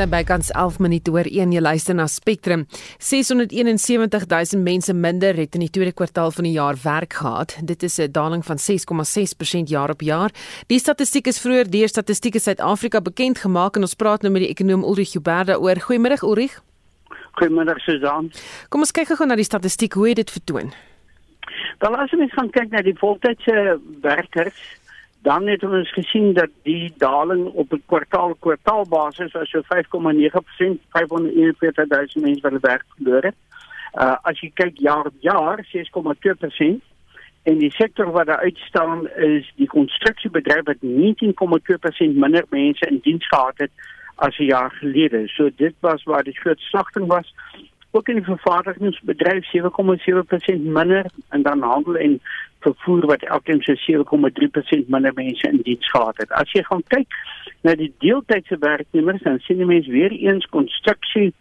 [0.00, 2.62] Sy bykans 11 minute oor 1 jy luister na Spectrum.
[3.04, 7.52] 671000 mense minder het in die tweede kwartaal van die jaar werk gehad.
[7.60, 10.30] Dit is 'n daling van 6,6% jaar op jaar.
[10.68, 14.50] Die statistiek is vroeër deur Statistiek Suid-Afrika bekend gemaak en ons praat nou met die
[14.50, 15.76] ekonom Ulrich Huberda oor.
[15.76, 16.62] Goeiemôre Ulrich.
[17.36, 18.32] Goeiemôre Susan.
[18.70, 20.72] Kom ons kyk gou na die statistiek hoe dit vertoon.
[21.78, 24.79] Wel as ons gaan kyk na die voltydse werkers
[25.22, 30.80] dan het ons gesien dat die daling op 'n kwartaal kwartaal basis was so 5,9%
[30.88, 33.34] 541000 mense wat werk verloor het.
[33.94, 36.80] Uh as jy kyk jaar op jaar 6,2%
[37.42, 43.26] en die sektor wat daar uitstaan is die konstruksiebedryf wat 19,2% minder mense in diens
[43.26, 43.70] gehad het
[44.14, 45.28] as 'n jaar gelede.
[45.28, 47.34] So dit was waar die groot slagting was
[47.90, 52.20] ook in die vervaardigingsbedryf 7,7% minder en dan handel en
[52.60, 56.30] vervoer wat elkeen so 7,3% minder mense in diens gehad het.
[56.30, 57.14] As jy gaan kyk
[57.60, 61.32] na die deeltydse werknemers dan sien jy mense weer eens konstruksie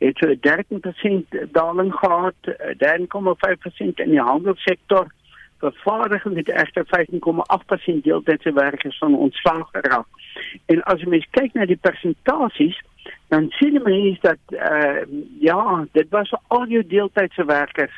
[0.00, 2.34] het so 13% daling gehad,
[2.80, 5.10] 10,5% in die handelssektor
[5.60, 10.06] vervaardiging het egter 15,8% deeltydse werkers van ontslag geraak.
[10.66, 12.78] En as jy mens kyk na die persentasies,
[13.30, 15.02] dan sien jy mens dat uh,
[15.40, 17.94] ja, dit was al jou deeltydse werkers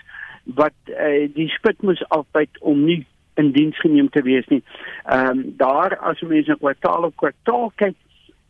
[0.59, 3.01] wat uh, die spit moes afbyt om nie
[3.41, 4.61] in diens geneem te wees nie.
[5.05, 7.97] Ehm um, daar as jy mens na kwartaal op kwartaal kyk,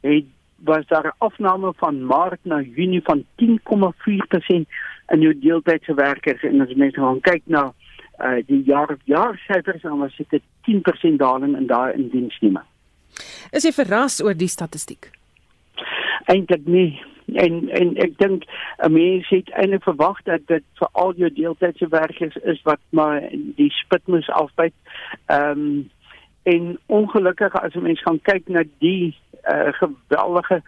[0.03, 0.27] het
[0.65, 4.67] was daar 'n afname van Maart na Junie van 10,4%
[5.15, 7.73] in jou deeltydse werkers en as jy mens gaan kyk na
[8.19, 12.63] uh, die jaar jaar syfers dan was dit 10% daling in daai indiensneme.
[13.51, 15.22] Is jy verras oor die statistiek?
[16.25, 17.03] Eintlik nie.
[17.35, 18.45] En en ek dink
[18.79, 23.23] 'n mens het eintlik verwag dat dit vir al jou deeltydse werkers is wat maar
[23.31, 24.75] die spit moes afbyt.
[25.27, 25.91] Ehm um,
[26.43, 30.63] en ongelukkig as 'n mens gaan kyk na die uh, geweldige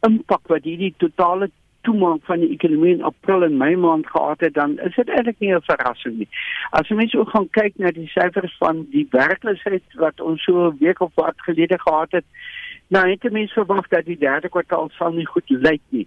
[0.00, 1.50] impak wat hierdie totale
[1.86, 5.38] toemaak van die ekonomie in April en Mei maand gehad het, dan is dit eintlik
[5.38, 6.28] nie 'n verrassing nie.
[6.70, 10.78] As mense ook gaan kyk na die syfers van die werkloosheid wat ons so 'n
[10.78, 12.24] week of wat gelede gehad het,
[12.88, 16.06] nou het mense verwag dat die derde kwartaal sal nie goed lyk nie.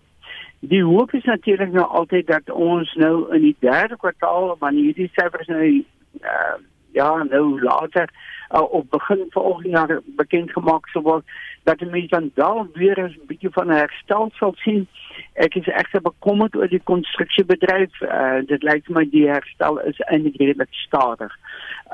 [0.60, 5.12] Die hoop is natuurlik nou altyd dat ons nou in die derde kwartaal wanneer hierdie
[5.14, 5.84] syfers nou
[6.22, 6.58] uh,
[6.92, 8.10] ja, nou later
[8.52, 11.26] uh, op begin volgende jaar bekend gemaak sou word
[11.64, 14.88] dat die mense dan dalk weer 'n bietjie van herstel sal sien.
[15.34, 18.02] Ek is egter bekommerd oor die konstruksiebedryf.
[18.02, 21.40] Uh, dit lyk my die herstel is eintlik redelik stadig.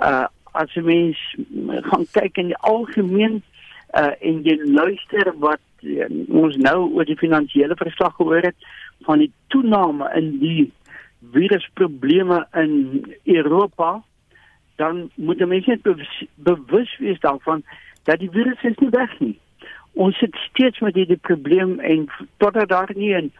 [0.01, 0.25] Uh
[0.55, 1.19] as jy mens
[1.89, 3.41] gaan kyk in die algemeen
[3.95, 8.67] uh en jy luister wat uh, ons nou oor die finansiële verslag gehoor het
[9.07, 10.71] van die toename in die
[11.31, 12.73] virusprobleme in
[13.23, 14.03] Europa
[14.75, 17.63] dan moet mense bewus, bewus wees daarvan
[18.03, 19.39] dat die virus is nie weg nie.
[19.93, 23.31] Ons sit steeds met hierdie probleem en totdat daar nie 'n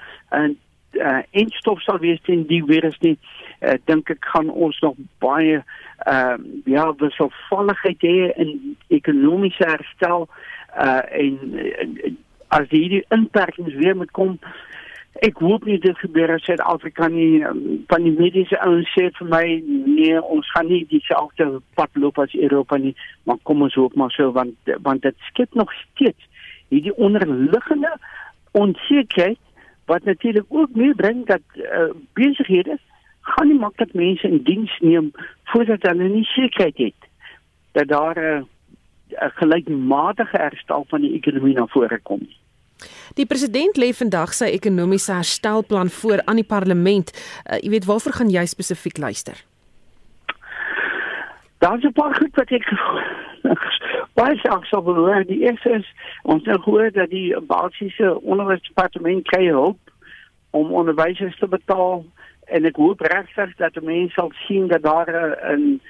[1.00, 3.16] uh, instof sal wees teen die virus nie,
[3.62, 11.02] uh, dink ek gaan ons nog baie uh, ja, wisselvalligheid hê in ekonomiese herstel uh,
[11.12, 12.14] en uh,
[12.56, 14.40] as hierdie inperkings weer moet kom
[15.24, 17.40] Ek hoop nie dit gebeur in Suid-Afrika nie.
[17.40, 22.20] Ehm, van die mediese ouens sê vir my nee, ons gaan nie dieselfde pad loop
[22.20, 22.92] as Europa nie,
[23.24, 26.28] maar kom ons hoop maar so want want dit skep nog steeds
[26.74, 27.94] hierdie onderliggende
[28.52, 29.40] onsekerheid
[29.86, 32.80] wat natuurlik ook meebring dat uh, besighede
[33.20, 35.12] gaan nie maklik mense in diens neem
[35.44, 37.10] voordat hulle nie sekerheid het
[37.72, 38.48] dat daar 'n
[39.10, 42.28] uh, gelykmatige herstel van die ekonomie na vore kom.
[43.14, 47.12] Die president lê vandag sy ekonomiese herstelplan voor aan die parlement.
[47.14, 49.44] Uh, jy weet waarvoor gaan jy spesifiek luister?
[51.66, 52.68] Daar's 'n paar goed wat ek
[54.20, 59.48] baie saks op wil die eerste is ons het gehoor dat die basiese onderwysdepartement kry
[59.48, 59.80] hulp
[60.50, 62.06] om onderwysers te betaal
[62.46, 65.10] en ek hoop regtig dat mense sal sien dat daar
[65.56, 65.82] 'n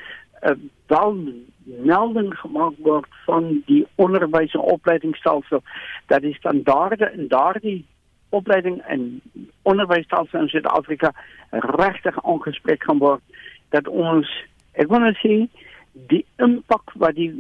[0.86, 1.34] dan
[1.64, 5.64] melding gemaak word van die onderwys en opleidingsstelsel
[6.06, 7.86] dat die standaarde in daardie
[8.30, 9.22] opleiding en
[9.62, 11.14] onderwysstelsel in Suid-Afrika
[11.50, 13.22] regtig aangespreek gaan word.
[13.70, 15.48] Dat ons ek wil net sê
[15.96, 17.32] die impak wat die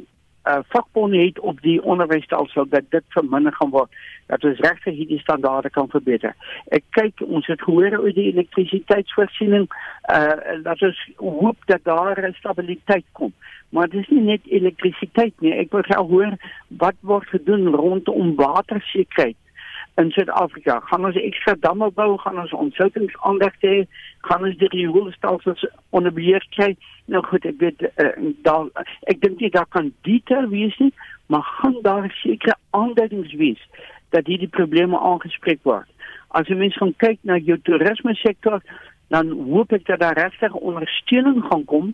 [0.47, 3.91] uh, vakbonde het op die onderwysstelsel dat dit verminder gaan word
[4.25, 6.33] dat ons regtig hierdie standaarde kan verbeter.
[6.73, 9.67] Ek kyk ons het gehoor oor die elektrisiteitsvoorsiening
[10.13, 13.33] uh dat ons hoop dat daar 'n stabiliteit kom.
[13.69, 15.53] Maar dit is nie net elektrisiteit nie.
[15.53, 16.37] Ek wil graag hoor
[16.67, 19.37] wat word gedoen rondom watersekerheid
[19.97, 20.79] in Suid-Afrika.
[20.89, 23.81] Gaan ons ekstra damme bou, gaan ons ontsoutingsaanlegte hê,
[24.27, 25.63] gaan ons die rioolstelsels
[25.95, 26.73] onder beheer kry.
[27.11, 28.11] Nou goed, ek weet uh,
[28.47, 28.67] daar
[29.11, 30.91] ek dink nie daar kan detail wees nie,
[31.31, 33.61] maar gaan daar seker aanduidings wees
[34.15, 35.87] dat hierdie probleme aangespreek word.
[36.35, 38.59] As jy mens gaan kyk na jou toerisme sektor,
[39.13, 41.93] dan hoop ek dat daar regtig ondersteuning gaan kom.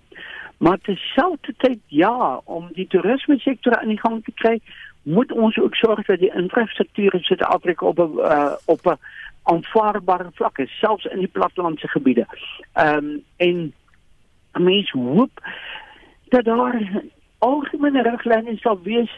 [0.61, 4.59] Maar terselfdertyd ja, om die toerisme sektor aan die gang te kry,
[5.03, 8.99] moet ons ook sorg dat die infrastruktuur in Suid-Afrika op 'n uh, op 'n
[9.43, 12.25] aanvaarbare vlak is, selfs in die plattelandse gebiede.
[12.73, 13.73] Ehm um, en
[14.51, 15.31] mense hoop
[16.29, 17.03] dat daar
[17.37, 19.11] algemene riglyne sal wees.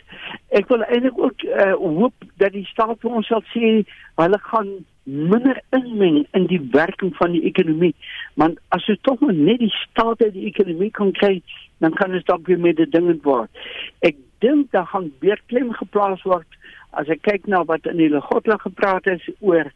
[0.48, 3.84] Ek wil eintlik ook uh, hoop dat die staat vir ons sal sê
[4.16, 4.70] hulle gaan
[5.04, 7.96] minder inmeng in die werking van die ekonomie.
[8.40, 11.42] Want as jy tog net die staat uit die ekonomie kan kry,
[11.84, 13.52] dan kan dalk weer met die dinge word.
[14.00, 16.60] Ek dink daar gaan weer klem geplaas word
[17.00, 19.72] as ek kyk na wat in die Legotla gepraat is oor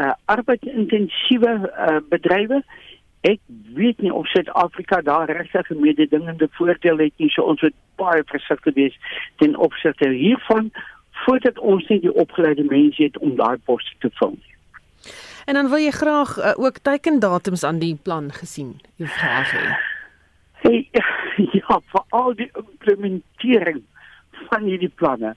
[0.00, 2.62] uh arbeidintensiewe uh bedrywe.
[3.24, 3.40] Ek
[3.76, 8.22] weet nie of Suid-Afrika daar regtig 'n mededingende voordeel het nie, so ons moet baie
[8.26, 8.96] versigtig wees
[9.38, 10.72] ten opsigte hiervan
[11.24, 14.54] voordat ons nie die opgeleide mense het om daai poste te vul nie.
[15.46, 18.80] En dan wil jy graag uh, ook teikendatums aan die plan gesien.
[18.96, 19.64] Jy vraag hê.
[20.64, 20.88] Hey,
[21.60, 23.82] ja, vir al die implementering
[24.48, 25.34] van hierdie planne.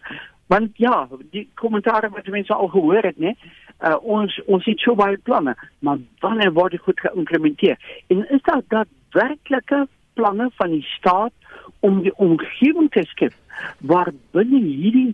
[0.48, 3.34] Want ja, die kommentaare wat mense al gehoor het, né?
[3.78, 5.54] Uh, ons ons het so baie planne,
[5.86, 7.78] maar wanneer word dit goed geïmplementeer?
[8.08, 11.34] En is daar daadwerklike planne van die staat
[11.80, 13.36] om die omgewing te skep
[13.80, 15.14] waar binne hierdie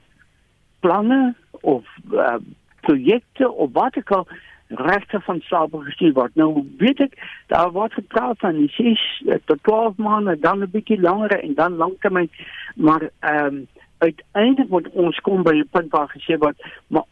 [0.80, 2.38] planne of uh,
[2.82, 4.32] projekte of wat ook
[4.76, 6.36] regte van stapel gestuur word.
[6.36, 7.18] Nou weet ek
[7.48, 11.76] daar word gepraat van 6 eh, tot 12 maande, dan 'n bietjie langer en dan
[11.76, 12.30] lanktermyn,
[12.76, 13.68] maar ehm um,
[13.98, 17.06] uiteindelik moet ons kom by 'n punt waar gesê word, maar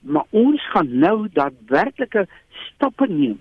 [0.00, 3.40] maar ons gaan nou daadwerklike stappe neem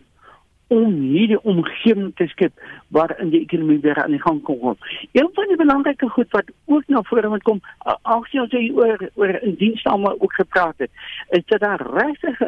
[0.70, 2.54] om hierdie omgewing te skep
[2.88, 4.78] waarin die ekonomie weer aan die gang kom.
[5.12, 7.62] Een van die belangrike goed wat ook na vore moet kom,
[8.02, 10.92] as jy oor oor in diensname ook gepraat het,
[11.30, 12.42] is dat daar regtig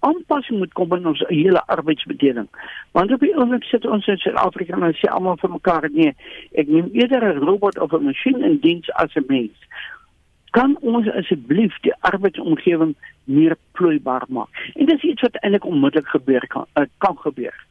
[0.00, 2.48] aanpassing moet kom in ons hele arbeidsbedeling.
[2.96, 6.14] Want op die oomblik sit ons in Suid-Afrika en ons sê almal vir mekaar nee,
[6.54, 9.58] ek neem eerder 'n robot of 'n masjien in diens as 'n mens.
[10.50, 14.48] Kan ons asseblief die arbeidsomgewing meer plooibaar maak?
[14.74, 17.66] En dis iets wat eintlik onmiddellik gebeur kan uh, kan gebeur.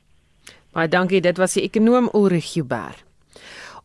[0.74, 3.07] Baie dankie, dit was die ekonom Ulrich Huber.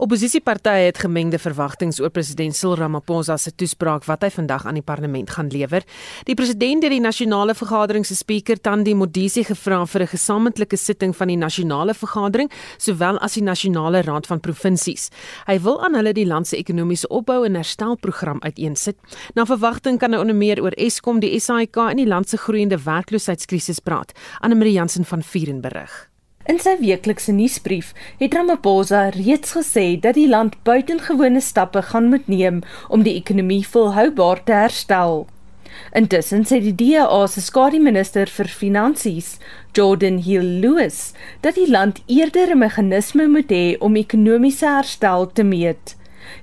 [0.03, 4.83] Opposisiepartye het gemengde verwagtinge oor president Cyril Ramaphosa se toespraak wat hy vandag aan die
[4.83, 5.87] parlement gaan lewer.
[6.27, 11.15] Die president het die nasionale vergadering se spreker Tandi Modise gevra vir 'n gesamentlike sitting
[11.15, 15.09] van die nasionale vergadering sowel as die nasionale raad van provinsies.
[15.47, 18.97] Hy wil aan hulle die land se ekonomiese opbou en herstelprogram uiteensit.
[19.35, 22.79] Na verwagting kan hy onder meer oor Eskom, die SAIK en die land se groeiende
[22.79, 24.13] werkloosheidskrisis praat.
[24.41, 26.12] Anne Marie Jansen van Vuren berig.
[26.51, 32.27] In sy weeklikse nuusbrief het Ramaphosa reeds gesê dat die land buitengewone stappe gaan moet
[32.27, 35.23] neem om die ekonomie volhoubaar te herstel.
[35.95, 39.37] Intussen sê die DA se skademinister vir finansies,
[39.77, 41.13] Jordan Hill Lewis,
[41.47, 45.97] dat die land eerder 'n meganisme moet hê om ekonomiese herstel te meet.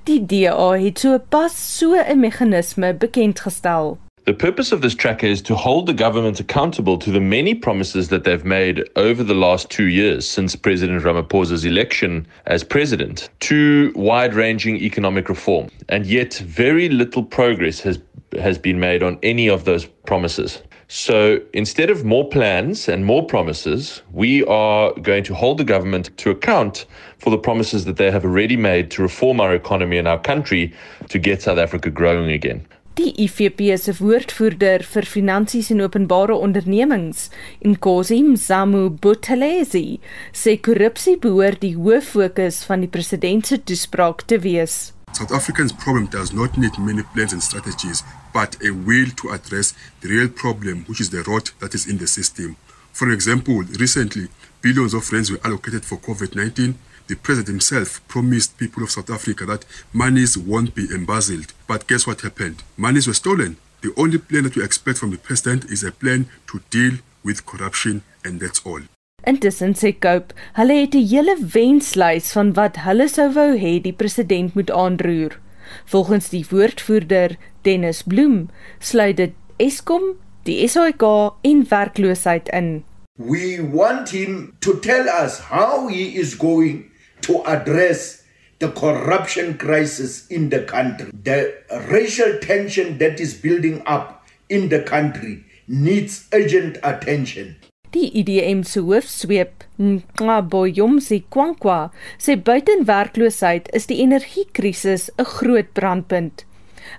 [0.07, 3.97] Die DA het so pas so 'n meganisme bekend gestel.
[4.25, 8.09] The purpose of this tracker is to hold the government accountable to the many promises
[8.09, 13.91] that they've made over the last two years since President Ramaphosa's election as president to
[13.95, 15.69] wide ranging economic reform.
[15.87, 17.99] And yet, very little progress has,
[18.33, 20.61] has been made on any of those promises.
[20.89, 26.15] So instead of more plans and more promises, we are going to hold the government
[26.17, 26.87] to account
[27.19, 30.73] for the promises that they have already made to reform our economy and our country
[31.09, 32.65] to get South Africa growing again.
[32.99, 37.29] Die IFP se woordvoerder vir finansies en openbare ondernemings,
[37.63, 40.01] Nkosi Mzamu Buthelezi,
[40.35, 44.91] sê korrupsie behoort die hoof fokus van die president se toespraak te wees.
[45.15, 48.03] South Africa's problem does not need many plans and strategies,
[48.33, 52.03] but a will to address the real problem, which is the rot that is in
[52.03, 52.57] the system.
[52.91, 54.27] For example, recently,
[54.61, 56.75] billions of rands were allocated for COVID-19
[57.09, 61.53] the president himself promised people of South Africa that monies won't be embezzled.
[61.67, 62.63] But guess what happened?
[62.77, 63.57] Monies were stolen.
[63.81, 67.45] The only plan that we expect from the president is a plan to deal with
[67.45, 68.81] corruption and that's all.
[69.27, 73.93] Intussen sê Cope, hulle het 'n hele wenslys van wat hulle sou wou hê die
[73.93, 75.39] president moet aanroer.
[75.85, 78.49] Volgens die woordvoerder Dennis Bloem
[78.79, 81.03] sluit dit Eskom, die SAIK
[81.41, 82.83] en werkloosheid in.
[83.17, 86.88] We want him to tell us how he is going
[87.21, 88.23] to address
[88.59, 91.11] the corruption crisis in the country.
[91.23, 91.53] The
[91.89, 97.55] racial tension that is building up in the country needs urgent attention.
[97.91, 101.89] Die IDM se hoofsweep, Nqaboyomsi Kwankwa,
[102.21, 106.45] sê buitenwerkloosheid is die energiekrisis 'n groot brandpunt.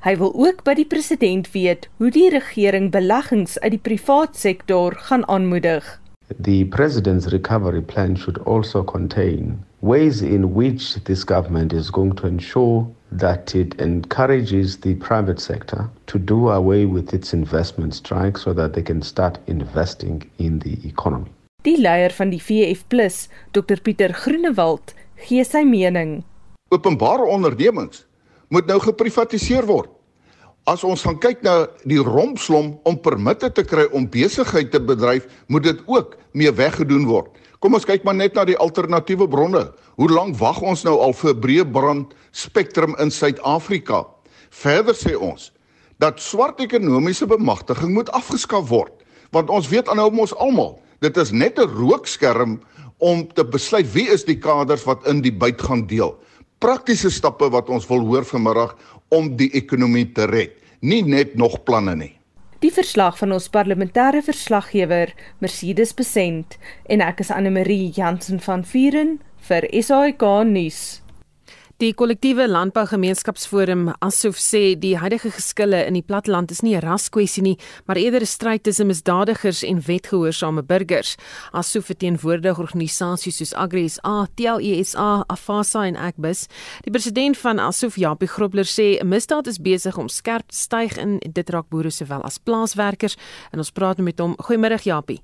[0.02, 4.94] Hy wil ook by die president weet hoe die regering beleggings uit die privaat sektor
[4.94, 5.99] gaan aanmoedig.
[6.38, 12.26] The president's recovery plan should also contain ways in which this government is going to
[12.26, 18.52] ensure that it encourages the private sector to do away with its investment strike so
[18.52, 21.30] that they can start investing in the economy.
[21.62, 24.94] Die leier van die VF+, Dr Pieter Groenewald,
[25.26, 26.22] gee sy mening.
[26.70, 28.06] Openbare ondernemings
[28.48, 29.90] moet nou geprivatiseer word.
[30.70, 35.24] As ons gaan kyk na die rompslom om permitte te kry om besigheid te bedryf,
[35.50, 37.32] moet dit ook mee weggedoen word.
[37.58, 39.64] Kom ons kyk maar net na die alternatiewe bronne.
[39.98, 44.04] Hoe lank wag ons nou al vir breëbrand spektrum in Suid-Afrika?
[44.62, 45.50] Verder sê ons
[46.00, 48.94] dat swart ekonomiese bemagtiging moet afgeskaf word,
[49.34, 52.60] want ons weet aanhou ons almal, dit is net 'n rookskerm
[53.00, 56.14] om te besluit wie is die kaders wat in die byt gaan deel.
[56.60, 58.74] Praktiese stappe wat ons wil hoor vanmiddag
[59.16, 62.10] om die ekonomie te red, nie net nog planne nie.
[62.60, 68.66] Die verslag van ons parlementêre verslaggewer, Mercedes Besent, en ek is Anne Marie Jansen van
[68.68, 69.14] Vuren
[69.48, 71.00] vir SAK nuus.
[71.80, 77.42] Die kollektiewe landbougemeenskapsforum asof sê die huidige geskille in die platteland is nie 'n raskwessie
[77.42, 77.56] nie,
[77.86, 81.16] maar eerder 'n stryd tussen misdadigers en wetgehoorsame burgers.
[81.52, 86.48] Asof verteenwoordig organisasies soos AgriSA, TLESA, Afasa en Agbus.
[86.82, 91.18] Die president van Asof, Japie Grobler sê misdaad is besig om skerp te styg in
[91.32, 93.16] dit raak boere sowel as plaaswerkers
[93.52, 94.36] en ons praat met hom.
[94.36, 95.22] Goeiemôre Japie.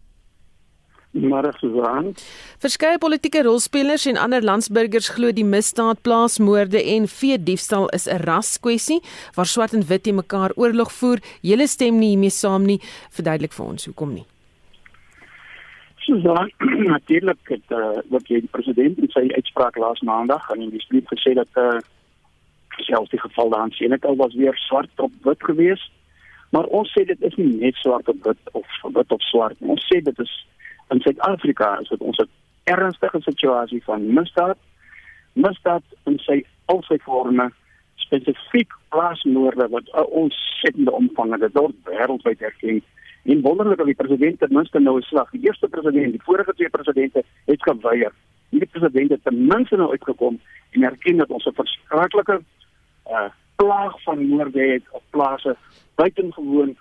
[1.16, 2.12] Môre Susan.
[2.60, 8.20] Verskeie politieke rolspelers en ander landsburgers glo die misdaad, plaasmoorde en vee diefstal is 'n
[8.28, 9.00] raskwessie
[9.34, 11.18] waar swart en wit te mekaar oorlog voer.
[11.40, 12.80] Julle stem nie hiermee saam nie.
[13.10, 14.26] Verduidelik vir ons hoekom nie.
[16.04, 16.50] Susan,
[16.94, 21.34] natuurlik het uh, wat die president in sy uitspraak laas maandag aan die spreek gesê
[21.34, 21.80] dat uh,
[22.84, 25.90] selfs die geval daar in Senekal was weer swart op wit geweest.
[26.50, 29.70] Maar ons sê dit is nie net swart op wit of wit op swart nie.
[29.70, 30.34] Ons sê dit is
[30.90, 32.28] in Suid-Afrika is dit ons 'n
[32.64, 34.58] ernstige situasie van misdaad.
[35.32, 37.50] Misdaad in sy al sy forme,
[37.94, 42.82] spesifiek plaasmoorde wat ons sittende omvang het, dit word wêreldwyd erken.
[43.24, 46.54] En wonderlik dat die president ten minste nou 'n slag, die eerste president, die vorige
[46.54, 48.12] twee presidente het geweier.
[48.48, 50.40] Hierdie president het ten minste nou uitgekom
[50.70, 52.40] en erken dat ons 'n verskriklike
[53.10, 55.56] uh plaag van moorde het op plase
[55.94, 56.76] buitengewoon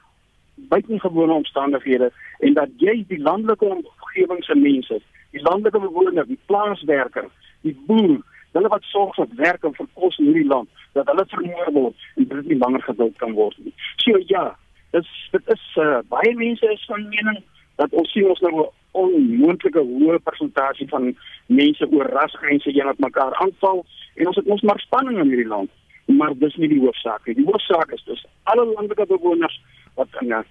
[0.56, 7.28] buitengewone omstandighede en dat jy die landelike omgewing se mense, die landelike bewoners, die plaaswerker,
[7.62, 8.22] die boer,
[8.56, 12.08] hulle wat sorg vir werk en vir kos in hierdie land, dat hulle vermoor word
[12.16, 13.74] en dit nie langer geduld kan word nie.
[14.04, 14.48] So ja,
[14.96, 17.42] dit dit is uh, baie mense is van mening
[17.82, 21.16] dat ons sien ons nou 'n onmoontlike hoë persentasie van
[21.48, 23.84] mense oor rasgrense een wat mekaar aanval
[24.16, 25.72] en ons het ons maar spanning in hierdie land
[26.06, 27.36] maar dis nie die hoofsaak nie.
[27.40, 29.58] Die hoofsaak is dus alle landelike bewoners
[29.96, 30.46] wat in 'n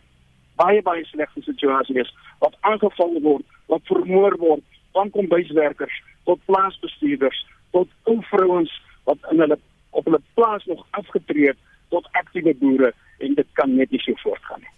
[0.57, 7.47] baie baie slegte situasie is, wat aangeval word, wat vermoor word, van kombuiswerkers tot plaasbestuurders,
[7.71, 8.73] tot ou vrouens
[9.05, 9.59] wat in hulle
[9.91, 11.59] op hulle plaas nog afgetree het
[11.89, 14.73] tot aktiewe boere en dit kan net nie so voortgaan nie.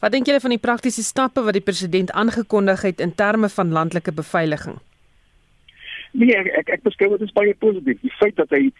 [0.00, 3.72] Wat dink julle van die praktiese stappe wat die president aangekondig het in terme van
[3.72, 4.76] landelike beveiliging?
[6.16, 7.98] Nee, ek ek, ek beskou dit as baie positief.
[8.00, 8.70] Die feit dat hy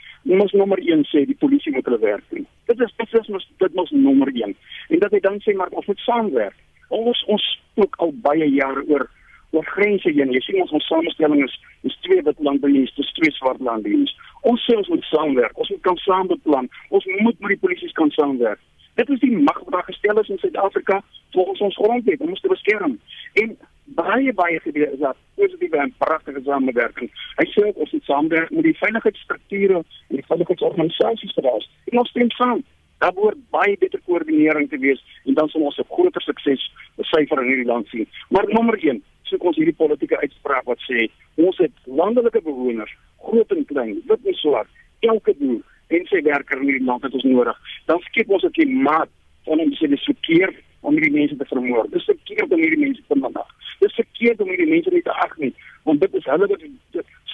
[0.41, 2.47] mos nommer 1 sê die polisie moet hulle werk doen.
[2.71, 4.55] Dit is dit is mos dit mos nommer 1.
[4.97, 6.57] En dat hy dan sê maar ons moet saamwerk.
[6.89, 7.45] Ons ons
[7.83, 9.05] ook al baie jare oor
[9.53, 10.33] oor grense heen.
[10.33, 14.17] Jy sien ons ons samestelling is is twee wit landdiens, dis twee swart landdiens.
[14.49, 15.61] Ons sê ons moet saamwerk.
[15.61, 16.71] Ons moet kan saam beplan.
[16.89, 18.63] Ons moet met die polisie kan saamwerk.
[18.97, 22.41] Dit is die mag wat daar gestel is in Suid-Afrika volgens ons grondwet om ons
[22.41, 23.01] te beskerm.
[23.33, 27.11] En baie baie gebeur is dat positiewe en pragtige samewerking.
[27.37, 31.69] Hy sê ons moet saamwerk met die veiligheidsstrukture en die veiligheidsorganisasies geraas.
[31.93, 32.65] En ons stem saam.
[33.05, 37.43] Daar behoort baie beter koördinering te wees en dan sal ons 'n groter sukses besyfer
[37.43, 38.09] in hierdie land sien.
[38.31, 43.51] Maar nommer 1, soek ons hierdie politieke uitspraak wat sê ons het landelike bewoners, groot
[43.53, 44.69] en klein, wit en swart,
[45.01, 47.59] elke boer en sy werker in hierdie land het ons nodig.
[47.87, 49.09] Dan skep ons 'n klimaat
[49.45, 51.87] van om se verkeer om hierdie mense te vermoor.
[51.91, 53.49] Dis verkeerd om hierdie mense te mandag.
[53.81, 56.63] Dis verkeerd om hierdie mense nie te ag nie, want dit is hulle wat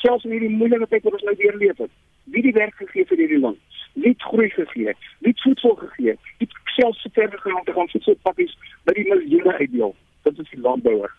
[0.03, 1.91] selfs in hierdie moeilike tyd wat ons nou weer leef het.
[2.35, 3.59] Wie die werk gegee vir hierdie land?
[3.95, 4.95] Wie het groei gegee?
[5.25, 6.15] Wie het voedsel gegee?
[6.39, 8.55] Wie het selfs verder gegaan te gaan voedselpakkies
[8.89, 9.95] by die miljoene uitdeel?
[10.23, 11.13] Dit is die landbouer.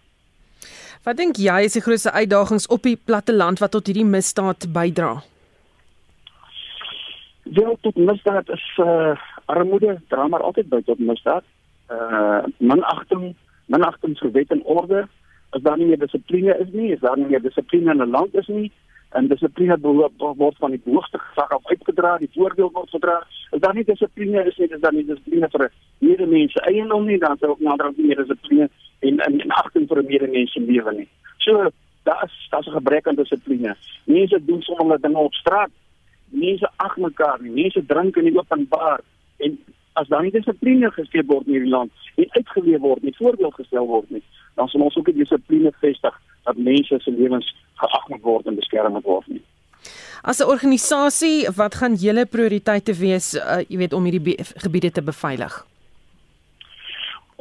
[1.03, 4.69] Wat dink jy is die grootste uitdagings op die platte land wat tot hierdie misdaad
[4.73, 5.17] bydra?
[7.53, 11.43] Wel tot misdaad is uh armoede dra maar altyd by tot misdaad.
[11.91, 15.07] Uh minagting, minagting vir wet en orde.
[15.49, 18.33] As daar nie meer dissipline is nie, is daar nie meer dissipline in 'n land
[18.35, 18.71] is nie,
[19.13, 23.19] en dissipline behoort word van die hoogste gesag af uitgedra, die voorbeeld word gedra.
[23.51, 27.37] As daar nie dissipline is nie, is daar nie dissipline vir medemense eiendom nie, dan
[27.37, 28.69] sou ook nader aan meer dissipline
[28.99, 31.07] en en, agting vir medemense lewe nie.
[31.37, 31.69] So
[32.03, 33.75] daar is daar's 'n gebrek aan dissipline.
[34.05, 35.69] Mense doen sommige dinge op straat.
[36.33, 37.53] Mense ag mekaar nie.
[37.61, 39.01] Mense drink in die openbaar
[39.45, 39.57] en
[39.99, 43.87] as daar nie dissipline geskep word in hierdie land en uitgeleef word, nie voorbeeld gestel
[43.89, 44.23] word nie,
[44.57, 46.15] dan sal ons ook die dissipline vestig
[46.47, 47.49] dat mense se lewens
[47.81, 49.43] geag moet word en beskerm moet word nie.
[50.23, 55.01] As 'n organisasie, wat gaan julle prioriteite wees, uh, jy weet om hierdie gebiede te
[55.01, 55.65] beveilig?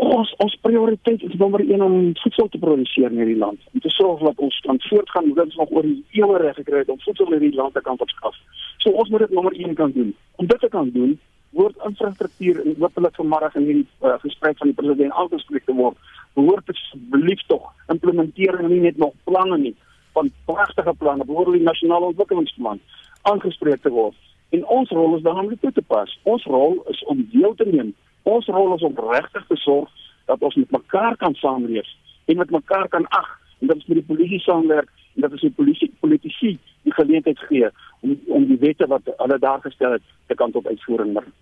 [0.02, 3.60] Ons ons prioriteit is nommer 1 om voedsel te produseer in hierdie land.
[3.72, 6.82] Om te sorg dat ons kan voortgaan met ons nog oor die eeue reg gekry
[6.82, 8.38] het om voedsel in hierdie land te kan verskaf.
[8.82, 10.10] So ons moet dit nommer 1 kan doen.
[10.42, 11.14] Om dit te kan doen,
[11.52, 16.12] word infrastruktuur en hopelik vanmiddag in hierdie uh, gesprek van die president aangespreek te word
[16.38, 19.74] behoort asseblief tog implementering nie net nog planne nie
[20.16, 22.80] van pragtige planne behoort die nasionale ontwikkelingsplan
[23.28, 24.16] aangespreek te word
[24.56, 27.52] en ons rol is dan om dit toe te pas ons rol is om deel
[27.60, 27.92] te neem
[28.22, 29.90] ons rol is om regtig te sorg
[30.26, 31.88] dat ons met mekaar kan saamleef
[32.24, 35.44] en met mekaar kan ag en dat ons met die polisie saamwerk en dat ons
[35.44, 36.52] die polisie politici
[36.82, 40.66] die geleentheid gee om om die wette wat hulle daar gestel het te kan tot
[40.66, 41.32] uitvoering bring.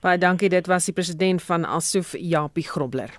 [0.00, 3.10] Baie dankie, dit was die president van Asof Japie Grobler.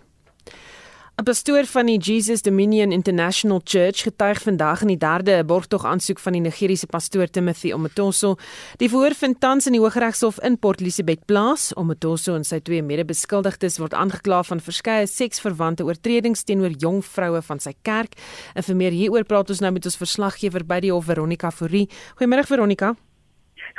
[1.20, 6.20] 'n Pastoor van die Jesus Dominion International Church getuig vandag in die derde borgtog aansoek
[6.20, 8.38] van die Nigeriese pastoor Timothy Omotoso.
[8.78, 11.74] Die verhoor vind tans in die Hooggeregshof in Port Elizabeth plaas.
[11.76, 17.60] Omotoso en sy twee mede-beskuldigdes word aangekla van verskeie seksverwante oortredings teenoor jong vroue van
[17.60, 18.16] sy kerk.
[18.56, 21.90] En vir meer hieroor praat ons nou met ons verslaggewer by die hof Veronica Fourie.
[22.16, 22.94] Goeiemôre Veronica.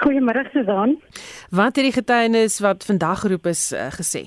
[0.04, 0.98] Goeiemôre Susan.
[1.48, 4.26] Wat het die getuienis wat vandag geroep is uh, gesê?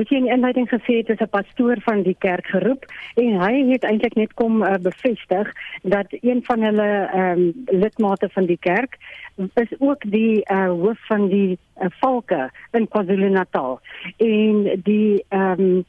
[0.00, 3.68] So sien in inleiding gesê het is 'n pastoor van die kerk geroep en hy
[3.72, 5.52] het eintlik net kom uh, bevestig
[5.82, 8.96] dat een van hulle ehm um, lidmate van die kerk
[9.54, 13.80] is ook die uh, hoof van die uh, valke in KwaZulu-Natal.
[14.16, 15.84] En die ehm um,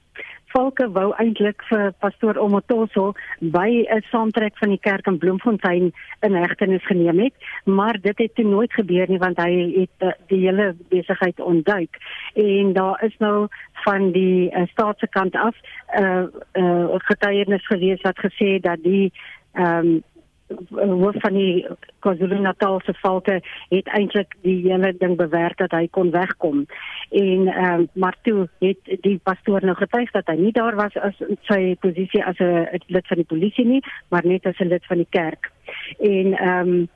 [0.51, 6.35] Volke wou eintlik vir pastoor Omotoso by 'n saamtrek van die kerk in Bloemfontein in
[6.35, 7.33] hegtenis geneem het,
[7.65, 11.97] maar dit het toe nooit gebeur nie want hy het uh, die hele besigheid ontduik.
[12.33, 13.47] En daar is nou
[13.83, 19.11] van die uh, staatskant af 'n uh, uh, getuienis gelees wat gesê dat die
[19.53, 20.03] ehm um,
[20.69, 21.65] hoof van die
[21.99, 26.65] KwaZulu-Natal se valke het eintlik die hele ding bewerk dat hy kon wegkom.
[27.09, 30.95] En ehm um, maar toe het die pastoor nou getuig dat hy nie daar was
[30.95, 31.17] as
[31.49, 34.97] sy posisie as 'n lid van die polisie nie, maar net as 'n lid van
[34.97, 35.51] die kerk.
[35.99, 36.89] En ehm um,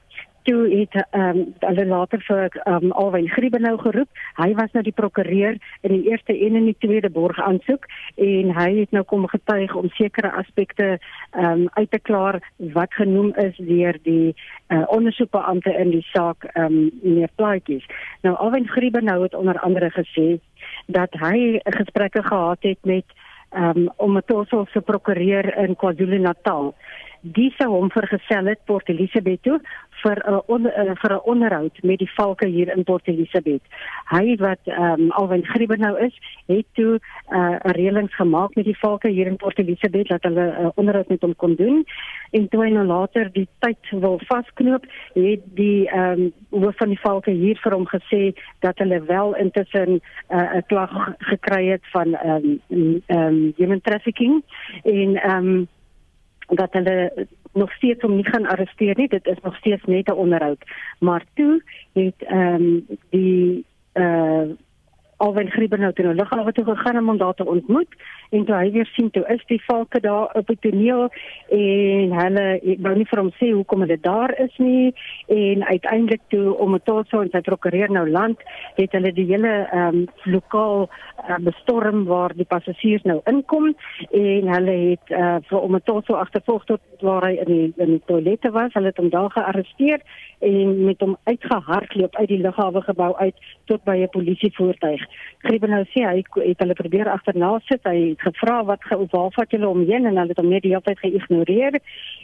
[0.45, 4.09] toe het ehm um, hulle later vir ehm um, Alwyn Griebenhou geroep.
[4.37, 8.53] Hy was nou die prokureur in die eerste en in die tweede borg aansoek en
[8.57, 10.89] hy het nou kom getuig om sekere aspekte
[11.31, 12.39] ehm um, uit te klaar
[12.77, 17.85] wat genoem is deur die uh, ondersoekbeampte in die saak ehm um, meneer Plaatjies.
[18.21, 20.39] Nou Alwyn Griebenhou het onder andere gesê
[20.85, 23.17] dat hy gesprekke gehad het met
[23.49, 26.73] ehm um, om 'n tosse se prokureur in KwaZulu-Natal
[27.33, 29.57] die sou hom vergesel het Port Elizabeth toe
[30.05, 33.65] vir 'n on, uh, vir 'n onderhoud met die valke hier in Port Elizabeth.
[34.09, 36.15] Hy wat ehm um, Alwyn Grieber nou is,
[36.45, 40.23] het toe eh, 'n uh, reëlings gemaak met die valke hier in Port Elizabeth dat
[40.23, 41.85] hulle 'n uh, onderhoud met hom kon doen.
[42.31, 46.89] En toe hy nou later die tyd wil vasknoop, het die ehm um, hoof van
[46.89, 51.65] die valke hier vir hom gesê dat hulle wel intussen eh, 'n uh, klag gekry
[51.67, 54.43] het van ehm um, ehm um, human trafficking
[54.83, 55.67] en ehm um,
[56.47, 59.07] dat hulle nog steeds hom nie gaan arresteer nie.
[59.07, 60.63] Dit is nog steeds net 'n onderhoud.
[60.99, 64.49] Maar toe het ehm um, die eh uh,
[65.17, 67.87] Alwen Grieber nou toe lughawe toe gegaan om hom daar te ontmoet.
[68.29, 71.07] En toe hy weer sien toe is die valke daar op die toneel
[71.55, 74.91] en hulle ek wou nie vir hom sê hoekom hulle daar is nie.
[75.31, 78.41] En uiteindelik toe om dit tot so en sy prokureur nou land
[78.79, 83.71] het hulle die hele ehm um, lokaal uh, bestorm waar die passasiers nou inkom.
[84.11, 87.73] En hulle het uh, vir om dit tot so agtervolg tot waar hy in die,
[87.77, 88.73] in die toilette was.
[88.73, 90.03] Hulle het hom daar gearresteer
[90.45, 95.04] en met hom uitgehardloop uit die lughawe gebou uit tot by 'n polisievoertuig.
[95.45, 97.81] Griebe nou sê hy het hulle probeer agterna sit.
[97.83, 100.73] Hy het gevra wat waar vat julle hom heen en hulle het hom net die
[100.73, 101.79] hele tyd geïgnoreer.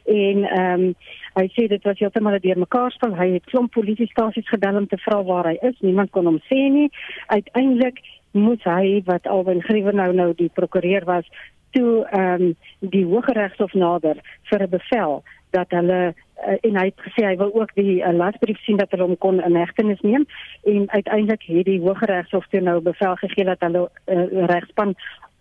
[0.05, 0.95] En ehm um,
[1.31, 3.15] hy sê dit was heeltemal deur mekaar spel.
[3.15, 5.77] Hy het klomp polisiestasies gebel om te vra waar hy is.
[5.79, 6.89] Niemand kon hom sê nie.
[7.27, 11.27] Uiteindelik moes hy wat Alwyn Griebe nou nou die prokureur was
[11.71, 16.13] toe ehm um, die Hooggeregshof nader vir 'n bevel dat hulle
[16.47, 19.17] uh, en hy het gesê hy wil ook die uh, lasbrief sien dat hulle hom
[19.17, 20.25] kon in hegtenis neem
[20.63, 24.95] en uiteindelik het die Hooggeregshof toe nou bevel gegee dat hulle uh, regspan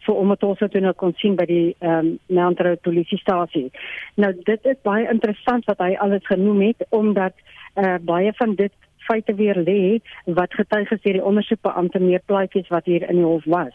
[0.06, 3.68] vir om dit ons toe nou kon sien by die um, Mount Road polisiestasie.
[4.16, 7.36] Nou dit is baie interessant wat hy alles genoem het omdat
[7.74, 8.72] eh uh, baie van dit
[9.10, 13.44] feite weer lê wat getuig deur die ondersoekbeampte meer plaatjies wat hier in die hof
[13.44, 13.74] was.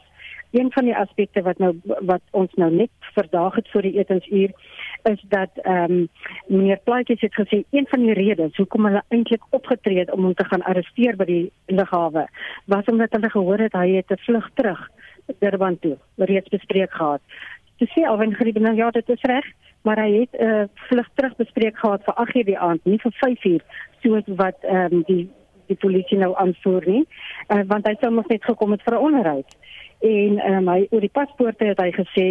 [0.56, 4.52] Een van die aspekte wat nou wat ons nou net verdaag het voor die etensuur
[5.12, 6.08] is dat ehm um,
[6.48, 10.34] meneer Plaatjes het gesê een van die redes hoekom hulle eintlik opgetree het om hom
[10.34, 12.28] te gaan arresteer by die lughawe
[12.66, 14.88] was omdat hulle gehoor het hy het 'n vlug terug
[15.40, 17.22] Durban toe reeds bespreek gehad.
[17.78, 19.46] Toe sê Alwyn Griebe nou ja, dit is reg,
[19.82, 23.00] maar hy het 'n uh, vlug terug bespreek gehad vir 8 uur die aand, nie
[23.00, 23.64] vir 5 uur
[24.02, 25.30] soos wat ehm um, die
[25.66, 27.06] die polisie nou aanvoer nie.
[27.48, 29.56] Uh, want hy sou mos net gekom het vir 'n onderhoud.
[30.04, 32.28] En um, hy oor die paspoorte het hy gesê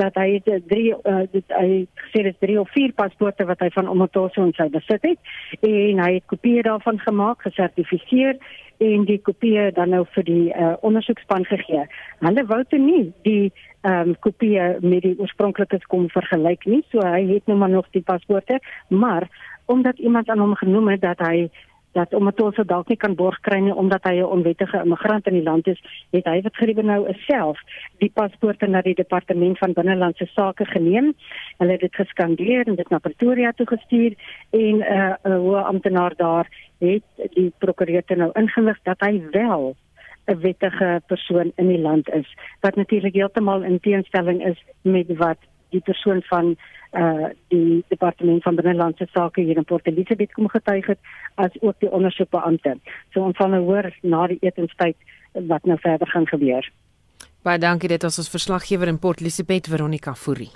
[0.00, 3.44] dat hy het eh, drie uh, dit hy sê dit is drie of vier paspoorte
[3.48, 5.32] wat hy van Omotoso in sy besit het
[5.66, 8.38] en hy het kopieë daarvan gemaak, gesertifiseer
[8.80, 11.84] en die kopieë dan nou vir die uh, ondersoekspan gegee.
[12.24, 13.50] Hulle wou toe nie die
[13.84, 18.04] um, kopieë met die oorspronklikes kom vergelyk nie, so hy het nou maar nog die
[18.06, 18.56] paspoorte,
[18.88, 19.28] maar
[19.70, 21.50] omdat iemand aan hom genoem het dat hy
[21.92, 25.34] dat omdat ons dalk nie kan borg kry nie omdat hy 'n onwettige immigrant in
[25.34, 27.58] die land is, het hy wat geriewe nou self
[27.98, 31.14] die paspoorte na die departement van binnelandse sake geneem.
[31.58, 34.14] Hulle het dit geskandeer en dit na Pretoria toe gestuur
[34.50, 36.46] en 'n uh, hoë amptenaar daar
[36.78, 37.02] het
[37.34, 39.76] die prokureur nou ingelig dat hy wel
[40.26, 42.28] 'n wettige persoon in die land is
[42.60, 45.38] wat natuurlik heeltemal in teenstelling is met wat
[45.70, 46.54] die persoon van
[46.92, 50.98] uh die departement van binnelandse sake hier in Port Elizabeth kom getuig het
[51.34, 52.76] as ook die ondersoekbeampte.
[53.14, 54.96] So ons gaan nou hoor na die etenstyd
[55.32, 56.66] wat nou verder gaan gebeur.
[57.42, 60.50] Baie dankie dit was ons verslaggewer in Port Elizabeth Veronica Fourie.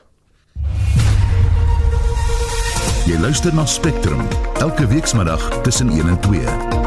[3.04, 4.22] Jy luister na Spectrum
[4.60, 6.83] elke weekmiddag tussen 1 en 2.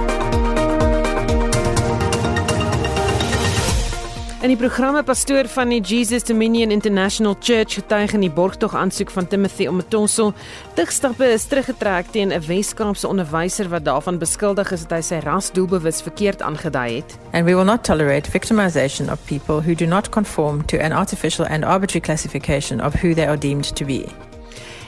[4.47, 9.10] In die programme pastoor van die Jesus Dominion International Church getuig in die borgtog aansoek
[9.12, 10.29] van Timothy Omotonso,
[10.77, 15.51] digstappe is teruggetrek teen 'n Wes-Kaapse onderwyser wat daarvan beskuldig is dat hy sy ras
[15.51, 17.17] doelbewus verkeerd aangedui het.
[17.33, 21.45] And we will not tolerate victimization of people who do not conform to an artificial
[21.45, 24.05] and arbitrary classification of who they are deemed to be.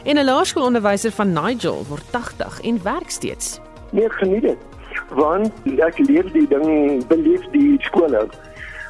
[0.04, 3.60] En 'n laerskoolonderwyser van Nigel word 80 en werk steeds.
[3.92, 4.58] Nee, geniet dit.
[5.10, 8.16] Want ek leer die ding, beleef die skool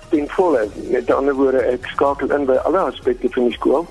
[0.09, 0.67] ten volle.
[0.89, 3.87] Met ander woorde, ek skakel in by alle aspekte van die skool.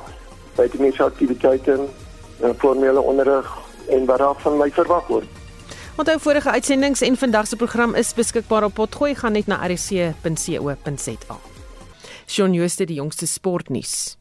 [0.56, 1.78] By die mense aktiwiteite,
[2.40, 5.26] en formele onderrig en wat daar van my verwag word.
[5.98, 11.36] Onthou vorige uitsendings en vandag se program is beskikbaar op potgooi gaan net na rc.co.za.
[12.26, 14.17] Shaun Jooste die jongste sportnuus.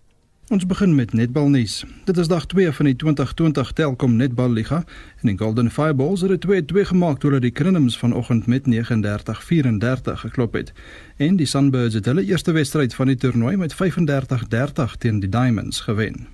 [0.48, 1.86] Ons begin met netbalnuus.
[2.04, 4.78] Dit is dag 2 van die 2020 Telkom Netballiga
[5.20, 10.54] en die Golden Fireballs het 2-2 gemaak toe hulle die Crinums vanoggend met 39-34 geklop
[10.54, 10.72] het.
[11.18, 15.80] En die Sunbirds het hulle eerste wedstryd van die toernooi met 35-30 teen die Diamonds
[15.80, 16.28] gewen.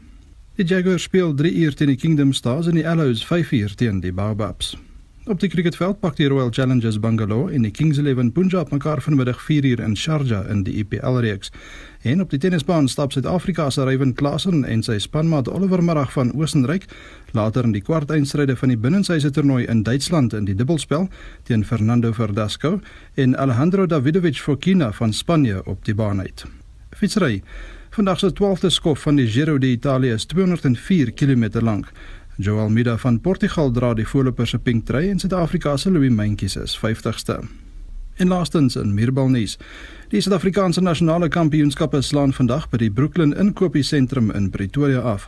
[0.55, 3.99] Die Jaguars speel 3 uur teen die Kingdom Stars en die Arrows 5 uur teen
[3.99, 4.77] die Baobabs.
[5.23, 9.39] Op die cricketveld pak die Royal Challengers Bangalore en die Kings 11 Punjab mekaar vanmiddag
[9.41, 11.51] 4 uur in Sharjah in die IPL reeks.
[12.01, 16.33] En op die tennisbaan stap Suid-Afrika se Ryan Klassen en sy spanmaat Oliver Marag van
[16.35, 16.89] Oostenryk
[17.31, 21.07] later in die kwartfinale van die binnenshuise toernooi in Duitsland in die dubbelspel
[21.43, 22.81] teen Fernando Verdasco
[23.15, 26.45] en Alejandro Davidovich Fokina van Spanje op die baan uit.
[26.91, 27.43] Fietsry.
[27.93, 31.91] Vandag se 12de skof van die Giro d'Italia is 204 km lank.
[32.37, 36.55] Joao Almeida van Portugal dra die voorloper se pink trui en Suid-Afrika se Louis Mentjes
[36.57, 37.43] is 50ste.
[38.17, 39.57] En laastens in Mirbalnuus.
[40.09, 45.27] Die Suid-Afrikaanse nasionale kampioenskappe slaan vandag by die Brooklyn Inkopiesentrum in Pretoria af.